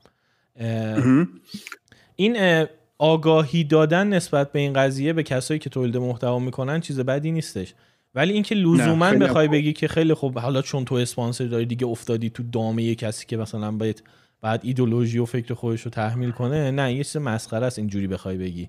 این 2.17 2.67
آگاهی 2.99 3.65
دادن 3.65 4.07
نسبت 4.07 4.53
به 4.53 4.59
این 4.59 4.73
قضیه 4.73 5.13
به 5.13 5.23
کسایی 5.23 5.61
که 5.61 5.71
تولید 5.71 5.97
محتوا 5.97 6.39
می‌کنن 6.39 6.81
چیز 6.81 7.01
بدی 7.01 7.31
نیستش. 7.31 7.75
ولی 8.15 8.33
اینکه 8.33 8.55
لزوما 8.55 9.11
بخوای 9.11 9.49
بگی 9.49 9.73
که 9.73 9.89
خیلی 9.89 10.15
خب 10.15 10.39
حالا 10.39 10.63
چون 10.63 10.85
تو 10.85 10.95
اسپانسر 10.95 11.45
داری 11.45 11.67
دیگه 11.67 11.87
افتادی 11.87 12.31
تو 12.31 12.43
دامه 12.43 12.83
یه 12.83 12.95
کسی 12.95 13.27
که 13.27 13.37
مثلا 13.37 13.71
باید 13.71 14.03
بعد 14.43 14.61
ایدولوژی 14.65 15.19
و 15.19 15.25
فکر 15.25 15.55
خودش 15.55 15.83
رو 15.83 15.91
تحمیل 15.91 16.31
کنه 16.31 16.71
نه 16.71 16.95
یه 16.95 17.05
چیز 17.05 17.17
مسخره 17.17 17.67
است 17.67 17.79
اینجوری 17.79 18.07
بخوای 18.07 18.37
بگی. 18.37 18.69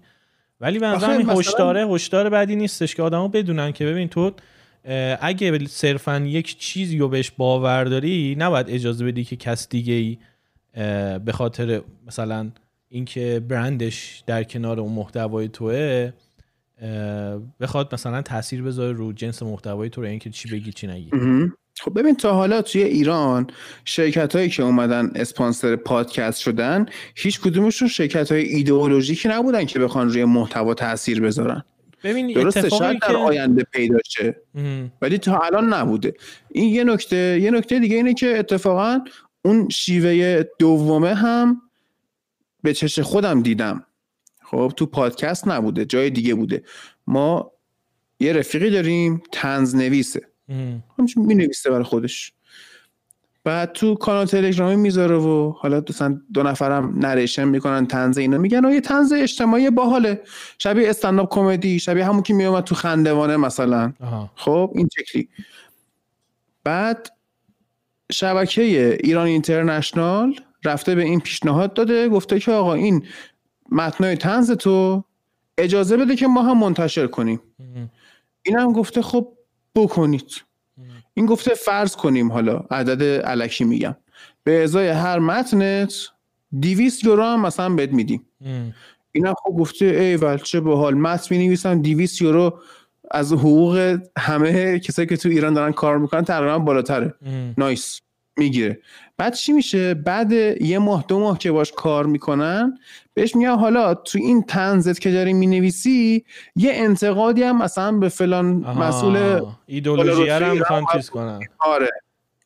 ولی 0.62 0.80
به 0.80 0.88
نظرم 0.88 1.18
این 1.18 1.30
هشداره 1.30 1.88
هشدار 1.88 2.30
بعدی 2.30 2.56
نیستش 2.56 2.96
که 2.96 3.04
آدما 3.04 3.28
بدونن 3.28 3.72
که 3.72 3.86
ببین 3.86 4.08
تو 4.08 4.32
اگه 5.22 5.68
صرفا 5.68 6.20
یک 6.20 6.58
چیزی 6.58 6.98
رو 6.98 7.10
بهش 7.10 7.32
باور 7.32 7.84
داری 7.84 8.36
نباید 8.40 8.70
اجازه 8.70 9.06
بدی 9.06 9.24
که 9.24 9.36
کس 9.36 9.70
دیگه 9.70 9.94
ای 9.94 10.18
به 11.20 11.32
خاطر 11.32 11.82
مثلا 12.08 12.50
اینکه 12.90 13.42
برندش 13.48 14.24
در 14.28 14.44
کنار 14.44 14.80
اون 14.80 14.94
محتوای 14.94 15.48
توه 15.48 16.12
بخواد 17.60 17.94
مثلا 17.94 18.22
تاثیر 18.22 18.64
بذاره 18.64 18.92
رو 18.92 19.14
جنس 19.14 19.44
محتوای 19.44 19.90
تو 19.90 20.02
رو 20.02 20.08
اینکه 20.08 20.30
چی 20.30 20.50
بگی 20.50 20.72
چی 20.72 20.88
نگی. 20.88 21.10
خب 21.80 22.00
ببین 22.00 22.16
تا 22.16 22.34
حالا 22.34 22.62
توی 22.62 22.84
ایران 22.84 23.48
شرکت 23.86 24.36
هایی 24.36 24.50
که 24.50 24.64
اومدن 24.64 25.12
اسپانسر 25.16 25.76
پادکست 25.76 26.40
شدن 26.40 26.86
هیچ 27.16 27.42
کدومشون 27.42 27.88
شرکت 27.88 28.32
های 28.32 28.42
ایدئولوژیکی 28.44 29.30
نبودن 29.30 29.66
که 29.66 29.80
بخوان 29.80 30.10
روی 30.10 30.26
محتوا 30.26 30.74
تاثیر 30.74 31.22
بذارن. 31.22 31.64
ببین 32.04 32.34
درسته 32.34 32.70
شاید 32.70 33.02
در 33.02 33.16
آینده 33.16 33.64
پیدا 33.64 33.98
شه. 34.06 34.36
ولی 35.02 35.18
تا 35.18 35.40
الان 35.40 35.74
نبوده. 35.74 36.14
این 36.52 36.74
یه 36.74 36.84
نکته 36.84 37.40
یه 37.42 37.52
نکته 37.52 37.80
دیگه 37.80 37.96
اینه 37.96 38.14
که 38.14 38.40
اتفاقا 38.40 39.00
اون 39.42 39.70
شیوه 39.70 40.44
دومه 40.60 41.14
هم 41.14 41.62
به 42.64 42.74
چش 42.74 43.00
خودم 43.00 43.42
دیدم. 43.42 43.86
خب 44.44 44.74
تو 44.78 44.86
پادکست 44.86 45.48
نبوده 45.48 45.86
جای 45.86 46.10
دیگه 46.10 46.36
بوده. 46.36 46.64
ما 47.08 47.52
یه 48.20 48.34
رفیقی 48.34 48.70
داریم 48.70 49.24
تنز 49.32 49.76
نویسه 49.76 50.33
همچون 51.00 51.26
می 51.26 51.36
نویسه 51.36 51.70
برای 51.70 51.84
خودش. 51.84 52.34
بعد 53.44 53.72
تو 53.72 53.96
کانال 53.96 54.26
تلگرامی 54.26 54.76
می‌ذاره 54.76 55.16
و 55.16 55.52
حالا 55.52 55.80
دوستان 55.80 56.22
دو 56.34 56.44
نفرم 56.44 57.00
نریشن 57.00 57.44
می‌کنن 57.44 57.88
تنز 57.88 58.18
اینا 58.18 58.38
میگن 58.38 58.66
و 58.66 58.72
یه 58.72 58.82
تنز 58.82 59.14
اجتماعی 59.14 59.70
باحاله. 59.70 60.22
شبیه 60.58 60.90
استنداپ 60.90 61.34
کمدی 61.34 61.80
شبیه 61.80 62.06
همون 62.06 62.24
که 62.24 62.34
میومد 62.34 62.64
تو 62.64 62.76
خندوانه 62.76 63.38
مثلا. 63.38 63.94
خب 64.36 64.72
این 64.76 64.90
شکلی. 65.00 65.30
بعد 66.64 67.10
شبکه 68.12 68.98
ایران 69.04 69.28
اینترنشنال 69.28 70.36
رفته 70.66 70.96
به 70.96 71.04
این 71.04 71.20
پیشنهاد 71.20 71.74
داده 71.74 72.10
گفته 72.10 72.40
که 72.40 72.52
آقا 72.52 72.74
این 72.74 73.06
متنای 73.72 74.16
تنز 74.16 74.52
تو 74.52 75.04
اجازه 75.58 75.98
بده 75.98 76.16
که 76.16 76.28
ما 76.28 76.44
هم 76.44 76.58
منتشر 76.58 77.08
کنیم. 77.08 77.40
این 78.44 78.58
هم 78.58 78.74
گفته 78.74 79.02
خب 79.02 79.34
بکنید. 79.76 80.44
این 81.14 81.26
گفته 81.26 81.54
فرض 81.54 81.96
کنیم 81.96 82.32
حالا 82.32 82.58
عدد 82.72 83.04
علکی 83.04 83.64
میگم. 83.64 83.96
به 84.44 84.64
ازای 84.64 84.88
هر 84.88 85.20
متنت 85.20 85.94
دیویست 86.60 87.04
یورو 87.04 87.24
هم 87.24 87.42
مثلا 87.42 87.76
بد 87.76 87.92
میدیم. 87.92 88.26
این 89.12 89.28
هم 89.28 89.34
خب 89.44 89.52
گفته 89.52 89.86
ای 89.86 90.16
ول 90.16 90.38
چه 90.38 90.62
حال 90.62 90.94
متن 90.94 91.36
می 91.36 91.48
نویسم 91.48 91.82
دیویست 91.82 92.22
یورو 92.22 92.60
از 93.12 93.34
حقوق 93.34 94.00
همه 94.18 94.80
کسایی 94.80 95.08
که 95.08 95.18
تو 95.18 95.30
ایران 95.30 95.54
دارن 95.54 95.72
کار 95.72 95.98
می‌کنن 95.98 96.24
تقریبا 96.24 96.60
بالاتره. 96.60 97.14
نایس 97.58 98.02
می‌گیره. 98.38 98.80
بعد 99.18 99.34
چی 99.34 99.54
میشه؟ 99.54 99.94
بعد 99.94 100.32
یه 100.62 100.80
ماه 100.80 101.06
دو 101.08 101.20
ماه 101.20 101.38
که 101.38 101.52
باش 101.52 101.72
کار 101.72 102.06
می‌کنن 102.06 102.78
بهش 103.14 103.36
میگن 103.36 103.56
حالا 103.56 103.94
تو 103.94 104.20
این 104.20 104.44
تنزت 104.44 105.00
که 105.00 105.12
داری 105.12 105.34
می‌نویسی 105.34 106.26
یه 106.56 106.72
انتقادی 106.74 107.44
هم 107.44 107.62
مثلا 107.62 107.92
به 107.92 108.10
فلان 108.10 108.46
مسئول 108.56 109.42
ایدولوژی 109.66 110.30
هم 110.30 110.52
می‌خوان 110.52 110.86
چیز 110.94 111.10
کنن. 111.10 111.40
آره 111.60 111.90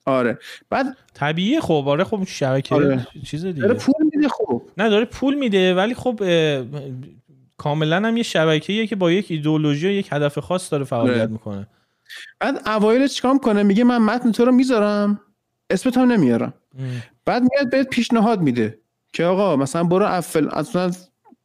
آره. 0.05 0.39
بعد 0.69 0.97
طبیعیه 1.13 1.61
خب 1.61 1.83
آره 1.87 2.03
خب 2.03 2.23
شبکه 2.27 2.75
آره. 2.75 3.07
چیز 3.25 3.45
دیگه. 3.45 3.61
داره 3.61 3.73
پول 3.73 4.09
میده 4.15 4.27
خب. 4.29 4.61
نه 4.77 4.89
داره 4.89 5.05
پول 5.05 5.35
میده 5.35 5.75
ولی 5.75 5.93
خب 5.93 6.21
کاملا 7.57 7.95
هم 7.95 8.17
یه 8.17 8.23
شبکه‌ایه 8.23 8.87
که 8.87 8.95
با 8.95 9.11
یک 9.11 9.25
ایدولوژی 9.29 9.87
و 9.87 9.91
یک 9.91 10.07
هدف 10.11 10.39
خاص 10.39 10.71
داره 10.71 10.83
فعالیت 10.83 11.17
آره. 11.17 11.27
می‌کنه. 11.27 11.67
بعد 12.39 12.67
اوایل 12.67 13.07
چیکار 13.07 13.37
کنه 13.37 13.63
میگه 13.63 13.83
من 13.83 13.97
متن 13.97 14.31
تو 14.31 14.45
رو 14.45 14.51
می‌ذارم 14.51 15.19
اسمت 15.69 15.97
هم 15.97 16.11
نمیارم. 16.11 16.53
بعد 17.25 17.41
میاد 17.41 17.71
بهت 17.71 17.89
پیشنهاد 17.89 18.41
میده. 18.41 18.79
که 19.13 19.25
آقا 19.25 19.55
مثلا 19.55 19.83
برو 19.83 20.05
افل 20.05 20.47
اصلا 20.51 20.91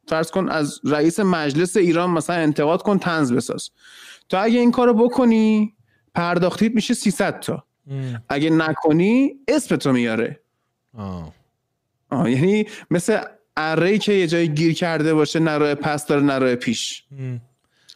فرض 0.09 0.31
کن 0.31 0.49
از 0.49 0.81
رئیس 0.85 1.21
مجلس 1.21 1.76
ایران 1.76 2.11
مثلا 2.11 2.37
انتقاد 2.37 2.83
کن 2.83 2.99
تنز 2.99 3.33
بساز. 3.33 3.71
تو 4.28 4.42
اگه 4.42 4.59
این 4.59 4.71
کارو 4.71 4.95
بکنی 4.95 5.75
پرداختیت 6.14 6.75
میشه 6.75 6.95
300 6.95 7.40
تا. 7.40 7.64
اگه 8.28 8.50
نکنی 8.50 9.35
اسمتو 9.49 9.92
میاره. 9.92 10.40
آه. 10.95 11.33
آه 12.11 12.31
یعنی 12.31 12.66
مثل 12.90 13.21
اره 13.57 13.99
که 13.99 14.12
یه 14.12 14.26
جایی 14.26 14.49
گیر 14.49 14.75
کرده 14.75 15.14
باشه 15.14 15.38
نروه 15.38 15.75
پس 15.75 16.07
داره 16.07 16.23
نروه 16.23 16.54
پیش. 16.54 17.04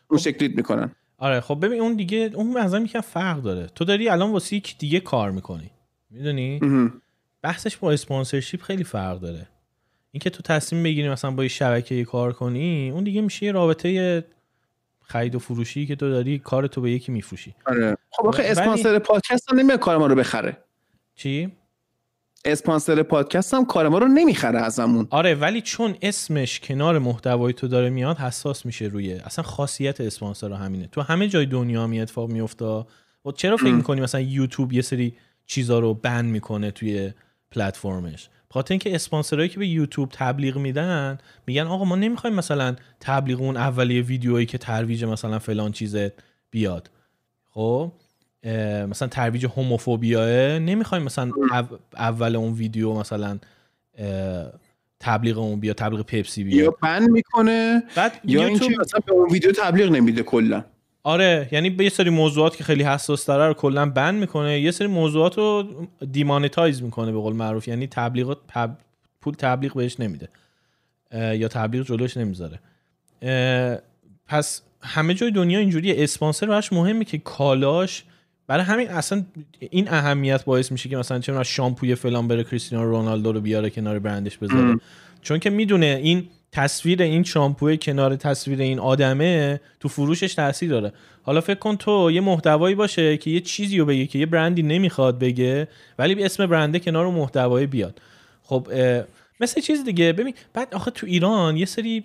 اون 0.08 0.18
شکلیت 0.18 0.56
می‌کنن. 0.56 0.92
آره 1.18 1.40
خب 1.40 1.58
ببین 1.62 1.80
اون 1.80 1.94
دیگه 1.94 2.30
اون 2.34 2.58
مثلا 2.58 2.78
میگه 2.78 3.00
فرق 3.00 3.42
داره. 3.42 3.66
تو 3.74 3.84
داری 3.84 4.08
الان 4.08 4.32
واسه 4.32 4.56
یک 4.56 4.78
دیگه 4.78 5.00
کار 5.00 5.30
می‌کنی. 5.30 5.70
می‌دونی؟ 6.10 6.60
بحثش 7.42 7.76
با 7.76 7.92
اسپانسرشیپ 7.92 8.62
خیلی 8.62 8.84
فرق 8.84 9.20
داره. 9.20 9.48
اینکه 10.16 10.30
تو 10.30 10.42
تصمیم 10.42 10.82
بگیری 10.82 11.08
مثلا 11.08 11.30
با 11.30 11.42
یه 11.42 11.48
شبکه 11.48 12.04
کار 12.04 12.32
کنی 12.32 12.90
اون 12.90 13.04
دیگه 13.04 13.20
میشه 13.20 13.46
یه 13.46 13.52
رابطه 13.52 14.24
خرید 15.02 15.34
و 15.34 15.38
فروشی 15.38 15.86
که 15.86 15.96
تو 15.96 16.10
داری 16.10 16.38
کار 16.38 16.66
تو 16.66 16.80
به 16.80 16.90
یکی 16.90 17.12
میفروشی. 17.12 17.54
آره. 17.66 17.96
خب 18.10 18.26
آخه 18.26 18.42
اسپانسر 18.46 18.98
پادکست 18.98 19.52
هم 19.52 19.58
نمیاد 19.58 19.78
کار 19.78 19.96
ما 19.98 20.06
رو 20.06 20.14
بخره. 20.14 20.56
چی؟ 21.14 21.52
اسپانسر 22.44 23.02
پادکست 23.02 23.54
هم 23.54 23.64
کار 23.64 23.88
ما 23.88 23.98
رو 23.98 24.06
نمی‌خره 24.06 24.58
ازمون 24.58 25.06
آره 25.10 25.34
ولی 25.34 25.60
چون 25.60 25.96
اسمش 26.02 26.60
کنار 26.60 26.98
محتوای 26.98 27.52
تو 27.52 27.68
داره 27.68 27.90
میاد 27.90 28.18
حساس 28.18 28.66
میشه 28.66 28.84
روی 28.84 29.12
اصلا 29.12 29.44
خاصیت 29.44 30.00
اسپانسر 30.00 30.52
همینه. 30.52 30.86
تو 30.86 31.00
همه 31.00 31.28
جای 31.28 31.46
دنیا 31.46 31.86
می 31.86 32.00
اتفاق 32.00 32.30
میفته. 32.30 32.64
و 32.64 33.32
چرا 33.36 33.56
فکر 33.56 33.72
می‌کنی 33.72 34.00
مثلا 34.00 34.20
یوتیوب 34.20 34.72
یه 34.72 34.82
سری 34.82 35.16
چیزا 35.46 35.78
رو 35.78 35.94
بند 35.94 36.24
می‌کنه 36.24 36.70
توی 36.70 37.12
پلتفرمش؟ 37.50 38.28
خاطر 38.56 38.72
اینکه 38.72 38.94
اسپانسرایی 38.94 39.48
که 39.48 39.58
به 39.58 39.68
یوتیوب 39.68 40.08
تبلیغ 40.12 40.58
میدن 40.58 41.18
میگن 41.46 41.62
آقا 41.62 41.84
ما 41.84 41.96
نمی‌خوایم 41.96 42.36
مثلا 42.36 42.76
تبلیغ 43.00 43.40
اون 43.40 43.56
اولیه 43.56 44.02
ویدیویی 44.02 44.46
که 44.46 44.58
ترویج 44.58 45.04
مثلا 45.04 45.38
فلان 45.38 45.72
چیزه 45.72 46.12
بیاد. 46.50 46.90
خب؟ 47.50 47.92
مثلا 48.88 49.08
ترویج 49.08 49.46
هوموفوبیاه 49.46 50.58
نمی‌خوایم 50.58 51.04
مثلا 51.04 51.32
اول 51.96 52.36
اون 52.36 52.52
ویدیو 52.52 52.92
مثلا 52.92 53.38
تبلیغ 55.00 55.38
اون 55.38 55.60
بیا 55.60 55.74
تبلیغ 55.74 56.02
پپسی 56.02 56.44
بیا 56.44 56.64
یا 56.64 56.74
بند 56.82 57.10
می‌کنه 57.10 57.82
بعد 57.96 58.20
یا 58.24 58.46
اینکه 58.46 58.68
مثلا 58.80 59.00
به 59.06 59.12
اون 59.12 59.30
ویدیو 59.32 59.52
تبلیغ 59.52 59.90
نمیده 59.90 60.22
کلا. 60.22 60.64
آره 61.06 61.48
یعنی 61.52 61.70
به 61.70 61.84
یه 61.84 61.90
سری 61.90 62.10
موضوعات 62.10 62.56
که 62.56 62.64
خیلی 62.64 62.82
حساس 62.82 63.24
تره 63.24 63.46
رو 63.46 63.54
کلا 63.54 63.86
بند 63.90 64.20
می‌کنه. 64.20 64.60
یه 64.60 64.70
سری 64.70 64.88
موضوعات 64.88 65.38
رو 65.38 65.64
دیمانتایز 66.12 66.82
می‌کنه 66.82 67.12
به 67.12 67.18
قول 67.18 67.36
معروف. 67.36 67.68
یعنی 67.68 67.86
تبلیغات 67.86 68.38
پول 69.20 69.34
تبلیغ 69.34 69.74
بهش 69.74 70.00
نمیده. 70.00 70.28
یا 71.12 71.48
تبلیغ 71.48 71.86
جلوش 71.86 72.16
نمی‌ذاره. 72.16 72.58
پس 74.26 74.62
همه 74.82 75.14
جای 75.14 75.30
دنیا 75.30 75.58
اینجوری 75.58 76.02
اسپانسر 76.02 76.46
براش 76.46 76.72
مهمه 76.72 77.04
که 77.04 77.18
کالاش 77.18 78.04
برای 78.46 78.64
همین 78.64 78.88
اصلا 78.88 79.24
این 79.60 79.88
اهمیت 79.88 80.44
باعث 80.44 80.72
میشه 80.72 80.88
که 80.88 80.96
مثلا 80.96 81.18
چه 81.18 81.42
شامپوی 81.42 81.94
فلان 81.94 82.28
بره 82.28 82.44
کریستیانو 82.44 82.84
رونالدو 82.84 83.32
رو 83.32 83.40
بیاره 83.40 83.70
کنار 83.70 83.98
برندش 83.98 84.38
بذاره. 84.38 84.80
چون 85.22 85.38
که 85.38 85.50
می‌دونه 85.50 86.00
این 86.02 86.28
تصویر 86.56 87.02
این 87.02 87.24
شامپو 87.24 87.76
کنار 87.76 88.16
تصویر 88.16 88.60
این 88.60 88.78
آدمه 88.78 89.60
تو 89.80 89.88
فروشش 89.88 90.34
تاثیر 90.34 90.70
داره. 90.70 90.92
حالا 91.22 91.40
فکر 91.40 91.58
کن 91.58 91.76
تو 91.76 92.10
یه 92.10 92.20
محتوایی 92.20 92.74
باشه 92.74 93.16
که 93.16 93.30
یه 93.30 93.40
چیزی 93.40 93.78
رو 93.78 93.86
بگه 93.86 94.06
که 94.06 94.18
یه 94.18 94.26
برندی 94.26 94.62
نمی‌خواد 94.62 95.18
بگه 95.18 95.68
ولی 95.98 96.14
به 96.14 96.24
اسم 96.24 96.46
برنده 96.46 96.78
کنار 96.78 97.06
محتوایی 97.06 97.66
بیاد. 97.66 98.00
خب 98.42 98.68
مثل 99.40 99.60
چیز 99.60 99.84
دیگه. 99.84 100.12
ببین 100.12 100.34
بعد 100.52 100.74
آخه 100.74 100.90
تو 100.90 101.06
ایران 101.06 101.56
یه 101.56 101.66
سری 101.66 102.04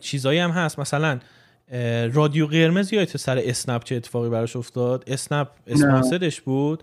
چیزایی 0.00 0.38
هم 0.38 0.50
هست. 0.50 0.78
مثلا 0.78 1.20
رادیو 2.12 2.46
قرمز 2.46 2.92
یادت 2.92 3.16
سر 3.16 3.38
اسنپ 3.38 3.84
چه 3.84 3.94
اتفاقی 3.96 4.28
براش 4.28 4.56
افتاد؟ 4.56 5.04
اسنپ 5.06 5.48
اسپانسرش 5.66 6.40
بود. 6.40 6.82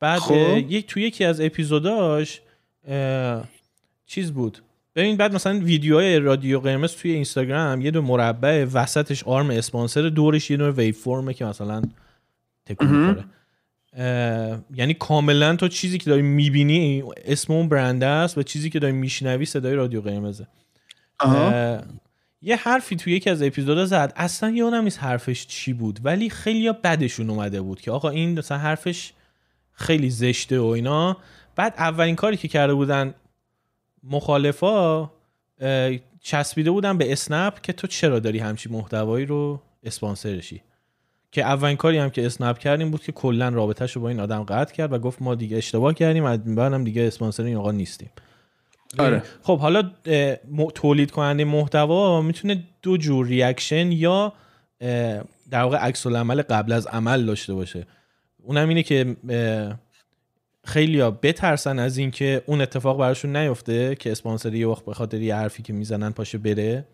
بعد 0.00 0.18
خب. 0.18 0.56
یک 0.68 0.86
تو 0.86 1.00
یکی 1.00 1.24
از 1.24 1.40
اپیزوداش 1.40 2.40
چیز 4.06 4.32
بود؟ 4.32 4.58
ببین 4.96 5.16
بعد 5.16 5.34
مثلا 5.34 5.58
ویدیوهای 5.58 6.18
رادیو 6.18 6.60
قرمز 6.60 6.92
توی 6.92 7.10
اینستاگرام 7.10 7.80
یه 7.80 7.90
دو 7.90 8.02
مربع 8.02 8.66
وسطش 8.72 9.24
آرم 9.24 9.50
اسپانسر 9.50 10.02
دورش 10.02 10.50
یه 10.50 10.56
دونه 10.56 10.70
ویو 10.70 10.94
فرمه 10.94 11.34
که 11.34 11.44
مثلا 11.44 11.82
تکون 12.66 12.88
می‌خوره. 12.88 13.24
یعنی 14.74 14.94
کاملا 14.94 15.56
تو 15.56 15.68
چیزی 15.68 15.98
که 15.98 16.10
داری 16.10 16.22
می‌بینی 16.22 17.02
اسم 17.24 17.52
اون 17.52 17.68
برنده 17.68 18.06
است 18.06 18.38
و 18.38 18.42
چیزی 18.42 18.70
که 18.70 18.78
داری 18.78 18.92
میشنوی 18.92 19.44
صدای 19.44 19.74
رادیو 19.74 20.00
قرمزه. 20.00 20.46
یه 22.42 22.56
حرفی 22.56 22.96
توی 22.96 23.12
یکی 23.12 23.30
از 23.30 23.42
اپیزودا 23.42 23.86
زد. 23.86 24.12
اصلا 24.16 24.50
یادم 24.50 24.84
نیست 24.84 25.02
حرفش 25.02 25.46
چی 25.46 25.72
بود 25.72 26.00
ولی 26.02 26.30
خیلی 26.30 26.72
بدشون 26.72 27.30
اومده 27.30 27.60
بود 27.60 27.80
که 27.80 27.90
آقا 27.90 28.08
این 28.08 28.38
مثلا 28.38 28.58
حرفش 28.58 29.12
خیلی 29.72 30.10
زشته 30.10 30.60
و 30.60 30.64
اینا. 30.64 31.16
بعد 31.56 31.74
اولین 31.78 32.16
کاری 32.16 32.36
که 32.36 32.48
کرده 32.48 32.74
بودن 32.74 33.14
مخالفا 34.02 35.10
چسبیده 36.20 36.70
بودن 36.70 36.98
به 36.98 37.12
اسنپ 37.12 37.60
که 37.60 37.72
تو 37.72 37.86
چرا 37.86 38.18
داری 38.18 38.38
همچی 38.38 38.68
محتوایی 38.68 39.26
رو 39.26 39.60
اسپانسرشی 39.82 40.62
که 41.32 41.42
اولین 41.42 41.76
کاری 41.76 41.98
هم 41.98 42.10
که 42.10 42.26
اسنپ 42.26 42.58
کردیم 42.58 42.90
بود 42.90 43.02
که 43.02 43.12
کلا 43.12 43.48
رابطهش 43.48 43.92
رو 43.92 44.02
با 44.02 44.08
این 44.08 44.20
آدم 44.20 44.42
قطع 44.42 44.74
کرد 44.74 44.92
و 44.92 44.98
گفت 44.98 45.22
ما 45.22 45.34
دیگه 45.34 45.56
اشتباه 45.56 45.94
کردیم 45.94 46.24
از 46.24 46.38
هم 46.58 46.84
دیگه 46.84 47.02
اسپانسر 47.02 47.42
این 47.42 47.56
آقا 47.56 47.72
نیستیم. 47.72 48.10
آره. 48.98 49.22
خب 49.42 49.58
حالا 49.58 49.90
تولید 50.74 51.10
کننده 51.10 51.44
محتوا 51.44 52.22
می‌تونه 52.22 52.64
دو 52.82 52.96
جور 52.96 53.26
reaction 53.26 53.92
یا 53.92 54.32
در 55.50 55.62
واقع 55.62 55.76
عکس 55.76 56.06
العمل 56.06 56.42
قبل 56.42 56.72
از 56.72 56.86
عمل 56.86 57.26
داشته 57.26 57.54
باشه. 57.54 57.86
اونم 58.42 58.68
اینه 58.68 58.82
که 58.82 59.16
خیلی 60.64 61.00
ها 61.00 61.10
بترسن 61.10 61.78
از 61.78 61.98
اینکه 61.98 62.42
اون 62.46 62.60
اتفاق 62.60 62.98
براشون 62.98 63.36
نیفته 63.36 63.94
که 63.94 64.12
اسپانسری 64.12 64.58
یه 64.58 64.66
وقت 64.66 64.84
به 64.84 64.94
خاطر 64.94 65.20
یه 65.20 65.34
حرفی 65.34 65.62
که 65.62 65.72
می‌زنن 65.72 66.10
پاشه 66.10 66.38
بره. 66.38 66.88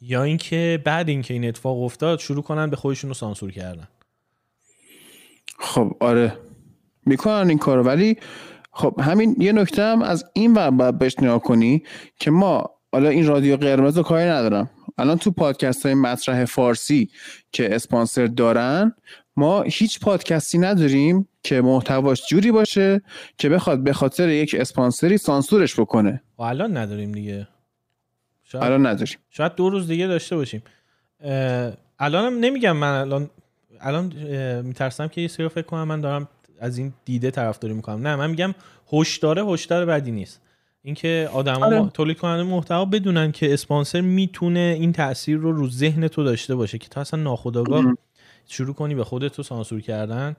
یا 0.00 0.22
اینکه 0.22 0.82
بعد 0.84 1.08
اینکه 1.08 1.34
این 1.34 1.48
اتفاق 1.48 1.82
افتاد 1.82 2.18
شروع 2.18 2.42
کنن 2.42 2.70
به 2.70 2.76
خودشون 2.76 3.10
رو 3.10 3.14
سانسور 3.14 3.50
کردن. 3.50 3.88
خب 5.58 5.96
آره. 6.00 6.38
می‌کنن 7.06 7.48
این 7.48 7.58
کارو. 7.58 7.82
ولی 7.82 8.16
خب 8.72 9.00
همین 9.00 9.36
یه 9.38 9.52
نکته 9.52 9.82
هم 9.82 10.02
از 10.02 10.24
این 10.32 10.54
ور 10.54 10.70
باید 10.70 10.98
بهش 10.98 11.14
نگاه 11.18 11.42
کنی 11.42 11.82
که 12.20 12.30
ما 12.30 12.70
حالا 12.92 13.08
این 13.08 13.26
رادیو 13.26 13.56
قرمز 13.56 13.96
رو 13.96 14.02
کاری 14.02 14.24
ندارم. 14.24 14.70
الان 14.98 15.18
تو 15.18 15.30
پادکست 15.30 15.86
های 15.86 15.94
مطرح 15.94 16.44
فارسی 16.44 17.10
که 17.52 17.74
اسپانسر 17.74 18.26
دارن 18.26 18.94
ما 19.36 19.62
هیچ 19.62 20.00
پادکستی 20.00 20.58
نداریم 20.58 21.28
که 21.46 21.60
محتواش 21.60 22.26
جوری 22.28 22.52
باشه 22.52 23.02
که 23.38 23.48
بخواد 23.48 23.84
به 23.84 23.92
خاطر 23.92 24.28
یک 24.28 24.56
اسپانسری 24.58 25.18
سانسورش 25.18 25.80
بکنه. 25.80 26.22
و 26.38 26.42
الان 26.42 26.76
نداریم 26.76 27.12
دیگه. 27.12 27.48
شاید 28.44 28.64
الان 28.64 28.86
نداریم. 28.86 29.16
شاید 29.30 29.54
دو 29.54 29.70
روز 29.70 29.86
دیگه 29.88 30.06
داشته 30.06 30.36
باشیم. 30.36 30.62
الانم 31.98 32.38
نمیگم 32.40 32.76
من 32.76 33.00
الان 33.00 33.30
الان 33.80 34.12
میترسم 34.62 35.08
که 35.08 35.20
یه 35.20 35.28
سری 35.28 35.48
فکر 35.48 35.62
کنم 35.66 35.84
من 35.84 36.00
دارم 36.00 36.28
از 36.60 36.78
این 36.78 36.92
دیده 37.04 37.30
طرفداری 37.30 37.74
می‌کنم. 37.74 38.06
نه 38.06 38.16
من 38.16 38.30
میگم 38.30 38.54
هشدار 38.92 39.38
هشدار 39.38 39.86
بدی 39.86 40.10
نیست. 40.10 40.40
اینکه 40.82 41.30
آدما 41.32 41.66
آره. 41.66 41.90
تولید 41.94 42.18
کننده 42.18 42.42
محتوا 42.42 42.84
بدونن 42.84 43.32
که 43.32 43.52
اسپانسر 43.52 44.00
می‌تونه 44.00 44.76
این 44.80 44.92
تاثیر 44.92 45.36
رو 45.36 45.52
رو 45.52 45.68
ذهن 45.68 46.08
تو 46.08 46.24
داشته 46.24 46.54
باشه 46.54 46.78
که 46.78 46.88
تو 46.88 47.00
اصلا 47.00 47.22
ناخودآگاه 47.22 47.84
شروع 48.46 48.74
کنی 48.74 48.94
به 48.94 49.04
خودت 49.04 49.32
تو 49.32 49.42
سانسور 49.42 49.80
کردن. 49.80 50.36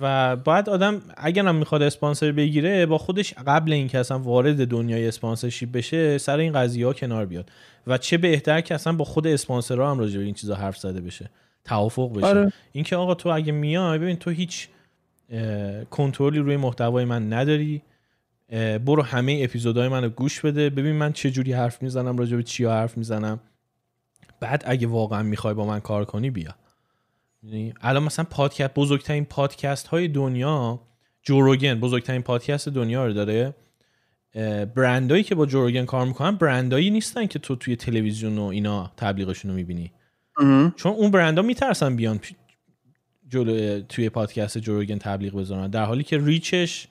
و 0.00 0.36
باید 0.36 0.68
آدم 0.68 1.02
اگر 1.16 1.46
هم 1.46 1.54
می‌خواد 1.54 1.82
اسپانسر 1.82 2.32
بگیره 2.32 2.86
با 2.86 2.98
خودش 2.98 3.34
قبل 3.46 3.72
اینکه 3.72 3.98
اصلا 3.98 4.18
وارد 4.18 4.66
دنیای 4.66 5.08
اسپانسرشیپ 5.08 5.72
بشه 5.72 6.18
سر 6.18 6.38
این 6.38 6.52
قضیه 6.52 6.86
ها 6.86 6.92
کنار 6.92 7.26
بیاد. 7.26 7.50
و 7.86 7.98
چه 7.98 8.18
بهتر 8.18 8.60
که 8.60 8.74
اصلا 8.74 8.92
با 8.92 9.04
خود 9.04 9.26
اسپانسرها 9.26 9.90
هم 9.90 9.98
راجع 9.98 10.18
به 10.18 10.24
این 10.24 10.34
چیزا 10.34 10.54
حرف 10.54 10.78
زده 10.78 11.00
بشه 11.00 11.30
توافق 11.64 12.16
بشه. 12.16 12.26
آره. 12.26 12.52
اینکه 12.72 12.96
آقا 12.96 13.14
تو 13.14 13.28
اگه 13.28 13.52
میای 13.52 13.98
ببین 13.98 14.16
تو 14.16 14.30
هیچ 14.30 14.68
کنترلی 15.90 16.38
روی 16.38 16.56
محتوای 16.56 17.04
من 17.04 17.32
نداری 17.32 17.82
برو 18.86 19.02
همه 19.02 19.40
اپیزودهای 19.42 19.88
منو 19.88 20.08
گوش 20.08 20.40
بده 20.40 20.70
ببین 20.70 20.94
من 20.94 21.12
چه 21.12 21.30
جوری 21.30 21.52
حرف 21.52 21.82
می‌زنم 21.82 22.16
راجع 22.16 22.36
به 22.36 22.42
چیا 22.42 22.72
حرف 22.72 22.98
می‌زنم. 22.98 23.40
بعد 24.40 24.62
اگه 24.66 24.86
واقعا 24.86 25.22
می‌خوای 25.22 25.54
با 25.54 25.66
من 25.66 25.80
کار 25.80 26.04
کنی 26.04 26.30
بیا. 26.30 26.54
الان 27.80 28.02
مثلا 28.02 28.24
پادکست 28.30 28.74
بزرگترین 28.74 29.24
پادکست 29.24 29.86
های 29.86 30.08
دنیا 30.08 30.80
جوروگن 31.22 31.80
بزرگترین 31.80 32.22
پادکست 32.22 32.68
دنیا 32.68 33.06
رو 33.06 33.12
داره. 33.12 33.54
برندایی 34.74 35.22
که 35.22 35.34
با 35.34 35.46
جوروگن 35.46 35.84
کار 35.84 36.06
می‌کنن 36.06 36.36
برندایی 36.36 36.90
نیستن 36.90 37.26
که 37.26 37.38
تو 37.38 37.56
توی 37.56 37.76
تلویزیون 37.76 38.38
و 38.38 38.42
اینا 38.42 38.92
تبلیغشون 38.96 39.50
رو 39.50 39.56
می‌بینی. 39.56 39.92
چون 40.76 40.92
اون 40.92 41.10
برندها 41.10 41.44
میترسن 41.44 41.96
بیان 41.96 42.20
جلو 43.28 43.80
توی 43.80 44.08
پادکست 44.08 44.58
جوروگن 44.58 44.98
تبلیغ 44.98 45.34
بذارن. 45.36 45.70
در 45.70 45.84
حالی 45.84 46.02
که 46.02 46.18
ریچش 46.18 46.88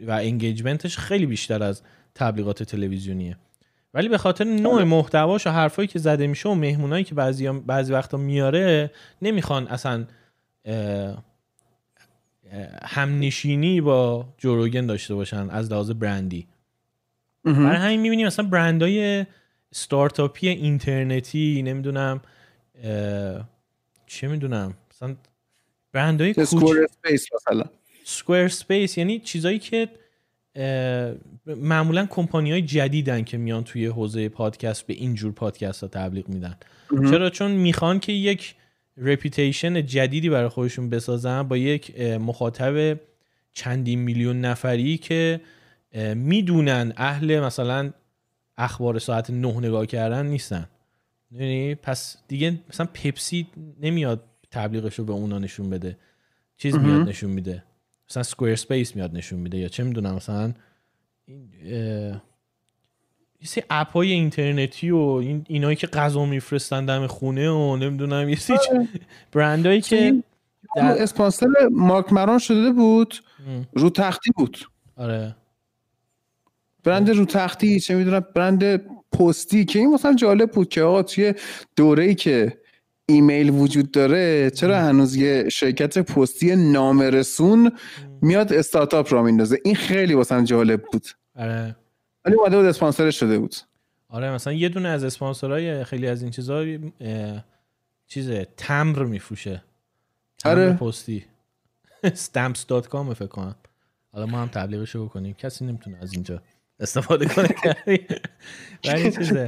و 0.00 0.10
انگیجمنتش 0.10 0.98
خیلی 0.98 1.26
بیشتر 1.26 1.62
از 1.62 1.82
تبلیغات 2.14 2.62
تلویزیونیه. 2.62 3.36
ولی 3.94 4.08
به 4.08 4.18
خاطر 4.18 4.44
نوع 4.44 4.74
آره. 4.74 4.84
محتواش 4.84 5.46
و 5.46 5.50
حرفایی 5.50 5.88
که 5.88 5.98
زده 5.98 6.26
میشه 6.26 6.48
و 6.48 6.54
مهمونایی 6.54 7.04
که 7.04 7.14
بعضی 7.14 7.48
بعضی 7.48 7.92
وقتا 7.92 8.16
میاره 8.16 8.90
نمی‌خوان 9.22 9.68
اصلا 9.68 10.06
همنشینی 12.82 13.80
با 13.80 14.28
جو 14.38 14.54
روگن 14.54 14.86
داشته 14.86 15.14
باشن 15.14 15.50
از 15.50 15.72
لحاظ 15.72 15.90
برندی. 15.90 16.46
برای 17.44 17.76
همین 17.76 18.00
می‌بینیم 18.00 18.26
مثلا 18.26 18.46
برندهای 18.46 19.26
استارتاپی 19.72 20.48
اینترنتی 20.48 21.62
نمی‌دونم 21.62 22.20
چه 24.06 24.28
می‌دونم 24.28 24.74
مثلا 24.90 25.16
برندهای 25.92 26.32
Squarespace 26.32 27.26
مثلا. 27.34 27.64
Squarespace 28.04 28.98
یعنی 28.98 29.18
چیزایی 29.18 29.58
که 29.58 29.88
معمولا 31.46 32.06
کمپانی 32.06 32.50
های 32.50 32.62
جدیدن 32.62 33.24
که 33.24 33.36
میان 33.36 33.64
توی 33.64 33.86
حوزه 33.86 34.28
پادکست 34.28 34.86
به 34.86 34.94
اینجور 34.94 35.32
پادکست 35.32 35.80
ها 35.80 35.88
تبلیغ 35.88 36.28
میدن. 36.28 36.56
چرا؟ 37.10 37.30
چون 37.30 37.50
می‌خوان 37.50 38.00
که 38.00 38.12
یک 38.12 38.54
reputation 38.96 39.86
جدیدی 39.86 40.28
برای 40.28 40.48
خودشون 40.48 40.90
بسازن 40.90 41.42
با 41.42 41.56
یک 41.56 42.00
مخاطب 42.00 43.00
چندین 43.52 43.98
میلیون 43.98 44.40
نفری 44.40 44.98
که 44.98 45.40
می‌دونن 46.14 46.92
اهل 46.96 47.40
مثلا 47.40 47.90
اخبار 48.56 48.98
ساعت 48.98 49.30
نه 49.30 49.58
نگاه 49.58 49.86
کردن 49.86 50.26
نیستن. 50.26 50.68
یعنی 51.30 51.74
پس 51.74 52.16
دیگه 52.28 52.60
مثلا 52.68 52.86
پپسی 52.94 53.46
نمیاد 53.80 54.24
تبلیغش 54.50 54.98
رو 54.98 55.04
به 55.04 55.12
اونا 55.12 55.38
نشون 55.38 55.70
بده. 55.70 55.98
چیز 56.56 56.76
میاد 56.76 57.08
نشون 57.08 57.30
میده. 57.30 57.64
مثلا 58.10 58.22
Squarespace 58.22 58.96
میاد 58.96 59.16
نشون 59.16 59.38
میده 59.38 59.58
یا 59.58 59.68
چه 59.68 59.84
می‌دونم 59.84 60.14
مثلا 60.14 60.54
این 61.26 61.50
یه 63.40 63.48
سری 63.48 63.64
اپ 63.70 63.92
های 63.92 64.12
اینترنتی 64.12 64.90
و 64.90 64.96
این 64.96 65.44
اینایی 65.48 65.76
که 65.76 65.86
غذا 65.86 66.24
میفرستن 66.24 66.84
دم 66.84 67.06
خونه 67.06 67.50
و 67.50 67.76
نمی‌دونم 67.76 68.28
یه 68.28 68.36
سری 68.36 68.56
آره. 68.56 68.88
برندایی 69.32 69.80
که 69.80 70.22
در... 70.76 71.02
اسپانسر 71.02 71.46
مارک 71.70 72.12
مران 72.12 72.38
شده 72.38 72.72
بود 72.72 73.14
رو 73.72 73.90
تختی 73.90 74.30
بود. 74.36 74.58
آره. 74.96 75.36
برند 76.84 77.10
رو 77.10 77.24
تختی 77.24 77.80
چه 77.80 77.94
می‌دونم 77.94 78.24
برند 78.34 78.80
پستی 79.12 79.64
که 79.64 79.78
این 79.78 79.94
مثلا 79.94 80.14
جالب 80.14 80.50
بود 80.50 80.68
که 80.68 80.82
آقا 80.82 81.02
توی 81.02 81.34
دوره 81.76 82.04
ای 82.04 82.14
که 82.14 82.58
ایمیل 83.06 83.50
وجود 83.50 83.90
داره 83.90 84.50
چرا 84.50 84.78
هنوز 84.78 85.16
یه 85.16 85.48
شرکت 85.48 85.98
پستی 85.98 86.56
نامرسون 86.56 87.72
میاد 88.24 88.52
استارتاپ 88.52 89.12
را 89.12 89.22
میندازه. 89.22 89.58
این 89.64 89.74
خیلی 89.74 90.14
واسم 90.14 90.44
جالب 90.44 90.82
بود. 90.92 91.06
آره. 91.36 91.76
ولی 92.24 92.34
اومده 92.34 92.56
بود 92.56 92.66
اسپانسر 92.66 93.10
شده 93.10 93.38
بود. 93.38 93.54
آره 94.08 94.30
مثلا 94.30 94.52
یه 94.52 94.68
دونه 94.68 94.88
از 94.88 95.04
اسپانسرهای 95.04 95.84
خیلی 95.84 96.06
از 96.06 96.22
این 96.22 96.30
چیزا 96.30 96.64
چیزه 98.06 98.46
تمر 98.56 99.04
میفروشه. 99.04 99.62
تمر 100.38 100.52
آره. 100.52 100.72
پستی. 100.72 101.24
Stamps.com 102.04 103.12
فکر 103.14 103.26
کنم. 103.26 103.54
حالا 104.12 104.26
ما 104.26 104.38
هم 104.38 104.48
تبلیغشو 104.48 105.04
بکنیم. 105.04 105.34
کسی 105.34 105.64
نمی‌تونه 105.64 105.98
از 106.02 106.12
اینجا 106.12 106.42
استفاده 106.80 107.26
کنه. 107.26 107.48
ولی 108.84 109.12
چیزه. 109.12 109.46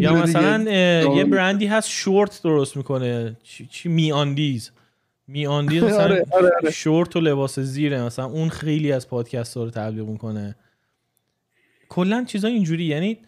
یا 0.00 0.14
مثلا 0.14 0.62
یه 1.16 1.24
برندی 1.24 1.66
هست 1.66 1.88
شورت 1.88 2.40
درست 2.42 2.76
می‌کنه. 2.76 3.36
چی 3.70 3.88
می 3.88 4.12
آندیز 5.30 5.38
می 5.38 5.46
آندیز 5.46 5.82
مثلا 5.82 6.04
آره، 6.04 6.26
آره، 6.30 6.50
آره. 6.62 6.70
شورت 6.70 7.16
و 7.16 7.20
لباس 7.20 7.58
زیره 7.58 8.02
مثلا 8.02 8.24
اون 8.24 8.48
خیلی 8.48 8.92
از 8.92 9.08
پادکست 9.08 9.56
رو 9.56 9.70
تبلیغ 9.70 10.08
می‌کنه. 10.08 10.56
کلا 11.88 12.24
چیزا 12.24 12.48
اینجوری 12.48 12.84
یعنی 12.84 13.18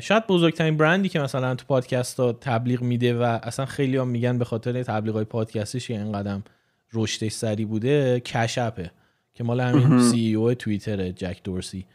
شاید 0.00 0.26
بزرگترین 0.26 0.76
برندی 0.76 1.08
که 1.08 1.20
مثلا 1.20 1.54
تو 1.54 1.64
پادکست 1.66 2.20
ها 2.20 2.32
تبلیغ 2.32 2.82
میده 2.82 3.14
و 3.14 3.22
اصلا 3.42 3.66
خیلی 3.66 3.96
هم 3.96 4.08
میگن 4.08 4.38
به 4.38 4.44
خاطر 4.44 4.82
تبلیغ 4.82 5.14
های 5.14 5.24
پادکستش 5.24 5.90
این 5.90 6.12
قدم 6.12 6.44
رشدش 6.92 7.32
سری 7.32 7.64
بوده 7.64 8.20
کشپه 8.20 8.90
که 9.34 9.44
مال 9.44 9.60
همین 9.60 10.02
سی 10.02 10.34
او 10.34 10.54
توییتر 10.54 11.10
جک 11.10 11.40
دورسی 11.44 11.86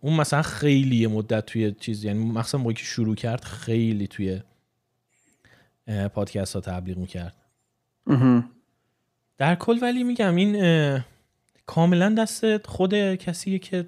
اون 0.00 0.16
مثلا 0.16 0.42
خیلی 0.42 1.06
مدت 1.06 1.46
توی 1.46 1.72
چیز 1.72 2.04
یعنی 2.04 2.24
مثلا 2.24 2.60
موقعی 2.60 2.74
که 2.74 2.84
شروع 2.84 3.14
کرد 3.14 3.44
خیلی 3.44 4.06
توی 4.06 4.40
پادکست 6.14 6.54
ها 6.54 6.60
تبلیغ 6.60 6.96
می‌کرد. 6.96 7.39
در 9.38 9.54
کل 9.54 9.78
ولی 9.82 10.04
میگم 10.04 10.34
این 10.34 11.02
کاملا 11.66 12.14
دست 12.18 12.66
خود 12.66 13.14
کسیه 13.14 13.58
که 13.58 13.86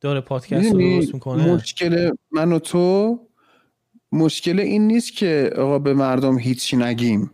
داره 0.00 0.20
پادکست 0.20 0.72
رو 0.72 0.78
درست 0.78 1.14
می‌کنه. 1.14 1.54
مشکل 1.54 2.10
من 2.30 2.52
و 2.52 2.58
تو 2.58 3.18
مشکل 4.12 4.60
این 4.60 4.86
نیست 4.86 5.12
که 5.12 5.50
آقا 5.56 5.78
به 5.78 5.94
مردم 5.94 6.38
هیچی 6.38 6.76
نگیم. 6.76 7.30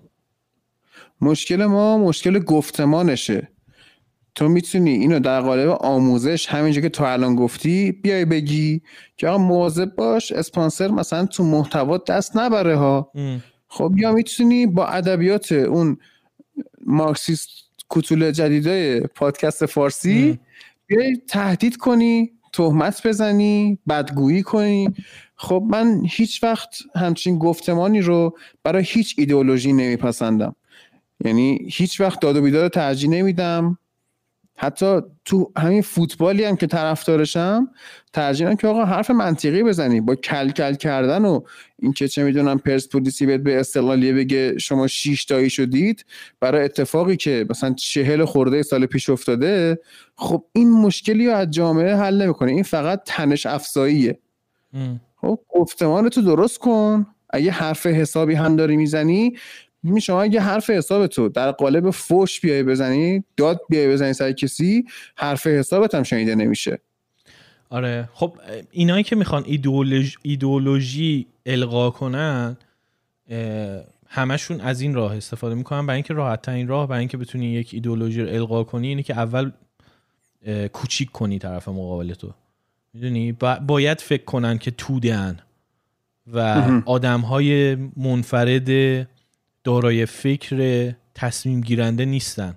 مشکل 1.21 1.65
ما 1.65 1.99
مشکل 1.99 2.39
گفتمانشه. 2.39 3.49
تو 4.35 4.49
می‌تونی 4.49 4.91
اینو 4.91 5.21
در 5.21 5.41
قالب 5.41 5.69
آموزش 5.69 6.47
همینجا 6.47 6.81
که 6.81 6.89
تو 6.89 7.05
الان 7.05 7.37
گفتی 7.37 7.93
بیای 7.93 8.25
بگی 8.25 8.83
که 9.17 9.29
آقا 9.29 9.39
مواظب 9.39 9.95
باش 9.95 10.33
اسپانسر 10.33 10.89
مثلا 10.89 11.27
تو 11.27 11.45
محتوا 11.45 11.99
دست 11.99 12.37
نبره 12.37 12.77
ها. 12.77 13.13
خب 13.69 13.93
یا 13.97 14.13
می‌تونی 14.13 14.67
با 14.67 14.87
ادبیات 14.87 15.53
اون 15.53 15.97
مارکسیست 16.87 17.49
کتول 17.91 18.31
جدیدای 18.31 19.01
پادکست 19.01 19.67
فارسی. 19.67 20.39
بیای 20.87 21.17
تهدید 21.29 21.77
کنی 21.77 22.33
تهمت 22.53 23.07
بزنی 23.07 23.79
بدگویی 23.89 24.43
کنی. 24.43 24.89
خب 25.37 25.65
من 25.71 26.03
هیچ 26.11 26.43
وقت 26.43 26.77
همچین 26.97 27.39
گفتمانی 27.39 28.01
رو 28.01 28.39
برای 28.63 28.85
هیچ 28.87 29.15
ایدئولوژی 29.19 29.73
نمیپسندم. 29.73 30.57
یعنی 31.25 31.69
هیچ 31.71 32.01
وقت 32.01 32.21
داد 32.21 32.37
و 32.37 32.43
بیداد 32.43 32.73
ترجیح 32.73 33.11
نمیدم. 33.11 33.79
حتی 34.57 35.01
تو 35.25 35.53
همین 35.59 35.83
فوتبالی 35.83 36.45
هم 36.45 36.57
که 36.57 36.67
طرفدارشم 36.67 37.69
ترجیحاً 38.13 38.55
که 38.55 38.67
آقا 38.67 38.85
حرف 38.85 39.11
منطقی 39.11 39.63
بزنی. 39.63 40.01
با 40.01 40.15
کل 40.15 40.51
کل 40.51 40.75
کردن 40.75 41.25
و 41.25 41.41
این 41.79 41.93
که 41.93 42.09
چه 42.09 42.25
می‌دونم 42.25 42.59
پرسپولیسی 42.59 43.27
بهت 43.27 43.41
به 43.41 43.61
استقلالیه 43.61 44.13
بگه 44.13 44.59
شما 44.59 44.87
شیش 44.87 45.25
تایی 45.25 45.51
شدید 45.51 46.05
برای 46.41 46.65
اتفاقی 46.65 47.17
که 47.17 47.47
مثلا 47.51 47.73
چهل 47.73 48.25
خورده 48.25 48.63
سال 48.63 48.87
پیش 48.87 49.11
افتاده 49.11 49.79
خب 50.17 50.45
این 50.53 50.71
مشکلی 50.73 51.27
رو 51.27 51.35
از 51.35 51.51
جامعه 51.51 51.97
حل 51.97 52.23
نمی‌کنه. 52.23 52.51
این 52.51 52.63
فقط 52.63 53.03
تنش 53.07 53.47
افزاییه. 53.47 54.19
خب 55.21 55.39
گفتمان 55.49 56.09
تو 56.09 56.23
درست 56.23 56.59
کن. 56.59 57.07
اگه 57.31 57.51
حرف 57.51 57.87
حسابی 57.87 58.35
هم 58.35 58.57
داری 58.57 58.77
می‌زنی 58.77 59.37
می 59.85 60.01
شما 60.01 60.23
اگه 60.23 60.41
حرف 60.41 60.71
حساب 60.71 61.07
تو 61.07 61.29
در 61.29 61.51
قالب 61.51 61.91
فوش 61.91 62.41
بیای 62.41 62.63
بزنی 62.63 63.25
داد 63.37 63.61
بیای 63.69 63.89
بزنی 63.89 64.13
سر 64.13 64.33
کسی 64.33 64.85
حرف 65.17 65.47
حسابت 65.47 65.95
هم 65.95 66.03
شنیده 66.03 66.35
نمیشه. 66.35 66.79
آره. 67.71 68.09
خب 68.13 68.39
اینایی 68.71 69.05
که 69.05 69.17
می‌خوان 69.17 69.45
ایدئولوژی, 69.47 70.17
ایدئولوژی 70.23 71.27
القا 71.47 71.91
کنن 71.91 72.57
همشون 74.09 74.61
از 74.61 74.81
این 74.81 74.95
راه 74.95 75.17
استفاده 75.17 75.55
می‌کنن. 75.55 75.87
برای 75.87 75.97
اینکه 75.97 76.15
راحت 76.15 76.43
ترین 76.43 76.69
راه 76.69 76.89
برای 76.89 76.99
اینکه 76.99 77.17
بتونی 77.17 77.47
یک 77.47 77.71
ایدئولوژی 77.75 78.23
رو 78.23 78.29
القا 78.29 78.65
کنی 78.65 78.89
اینه 78.89 79.03
که 79.03 79.15
اول 79.15 79.51
کوچیک 80.73 81.11
کنی 81.11 81.39
طرف 81.39 81.69
مقابل 81.69 82.15
تو. 82.15 82.35
می‌دونی؟ 82.95 83.33
باید 83.67 84.01
فکر 84.01 84.25
کنن 84.25 84.59
که 84.59 84.71
تودن 84.71 85.39
و 86.33 86.39
آدم 86.87 87.21
های 87.21 87.77
منفرد 87.97 88.69
دارای 89.65 90.07
فکر 90.07 90.93
تصمیم 91.15 91.61
گیرنده 91.61 92.05
نیستن. 92.05 92.55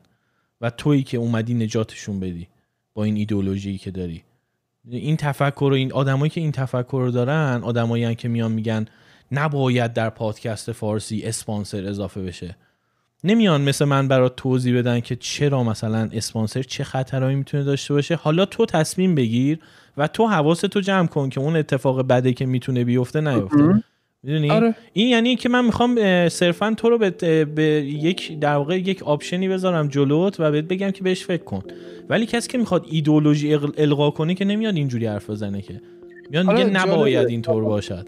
و 0.61 0.69
تویی 0.69 1.03
که 1.03 1.17
اومدی 1.17 1.53
نجاتشون 1.53 2.19
بدی 2.19 2.47
با 2.93 3.03
این 3.03 3.15
ایدئولوژی 3.15 3.77
که 3.77 3.91
داری. 3.91 4.23
این 4.89 5.17
تفکر 5.17 5.69
و 5.71 5.73
این 5.73 5.93
آدمایی 5.93 6.29
که 6.29 6.41
این 6.41 6.51
تفکر 6.51 7.01
رو 7.05 7.11
دارن 7.11 7.59
آدمایی 7.63 8.15
که 8.15 8.27
میان 8.27 8.51
میگن 8.51 8.85
نباید 9.31 9.93
در 9.93 10.09
پادکست 10.09 10.71
فارسی 10.71 11.21
اسپانسر 11.23 11.85
اضافه 11.85 12.21
بشه. 12.21 12.55
نمیان 13.23 13.61
مثل 13.61 13.85
من 13.85 14.07
برات 14.07 14.35
توضیح 14.35 14.77
بدن 14.77 14.99
که 14.99 15.15
چرا 15.15 15.63
مثلا 15.63 16.09
اسپانسر 16.13 16.63
چه 16.63 16.83
خطرهایی 16.83 17.35
می‌تونه 17.35 17.63
داشته 17.63 17.93
باشه. 17.93 18.15
حالا 18.15 18.45
تو 18.45 18.65
تصمیم 18.65 19.15
بگیر 19.15 19.59
و 19.97 20.07
تو 20.07 20.27
حواستو 20.27 20.81
جمع 20.81 21.07
کن 21.07 21.29
که 21.29 21.39
اون 21.39 21.55
اتفاق 21.55 22.07
بده 22.07 22.33
که 22.33 22.45
می‌تونه 22.45 22.83
بیفته 22.83 23.21
نیفته. 23.21 23.83
می‌دونی؟ 24.23 24.51
آره. 24.51 24.75
این 24.93 25.07
یعنی 25.07 25.35
که 25.35 25.49
من 25.49 25.65
می‌خوام 25.65 25.95
صرفا 26.29 26.73
تو 26.77 26.89
رو 26.89 26.97
به, 26.97 27.45
به 27.45 27.63
یک 27.85 28.39
در 28.39 28.55
واقع 28.55 28.79
یک 28.79 29.03
آپشنی 29.03 29.47
بذارم 29.47 29.87
جلوت 29.87 30.39
و 30.39 30.51
بهت 30.51 30.65
بگم 30.65 30.91
که 30.91 31.03
بهش 31.03 31.25
فکر 31.25 31.43
کن. 31.43 31.63
ولی 32.09 32.25
کسی 32.25 32.49
که 32.49 32.57
می‌خواد 32.57 32.85
ایدئولوژی 32.89 33.53
القا 33.77 34.11
کنه 34.11 34.33
که 34.33 34.45
نمیاد 34.45 34.75
اینجوری 34.75 35.05
حرف 35.05 35.29
بزنه 35.29 35.61
که. 35.61 35.81
میاد 36.29 36.45
میگه 36.45 36.63
آره، 36.63 36.69
نباید 36.69 37.27
اینطور 37.27 37.63
باشد. 37.63 38.07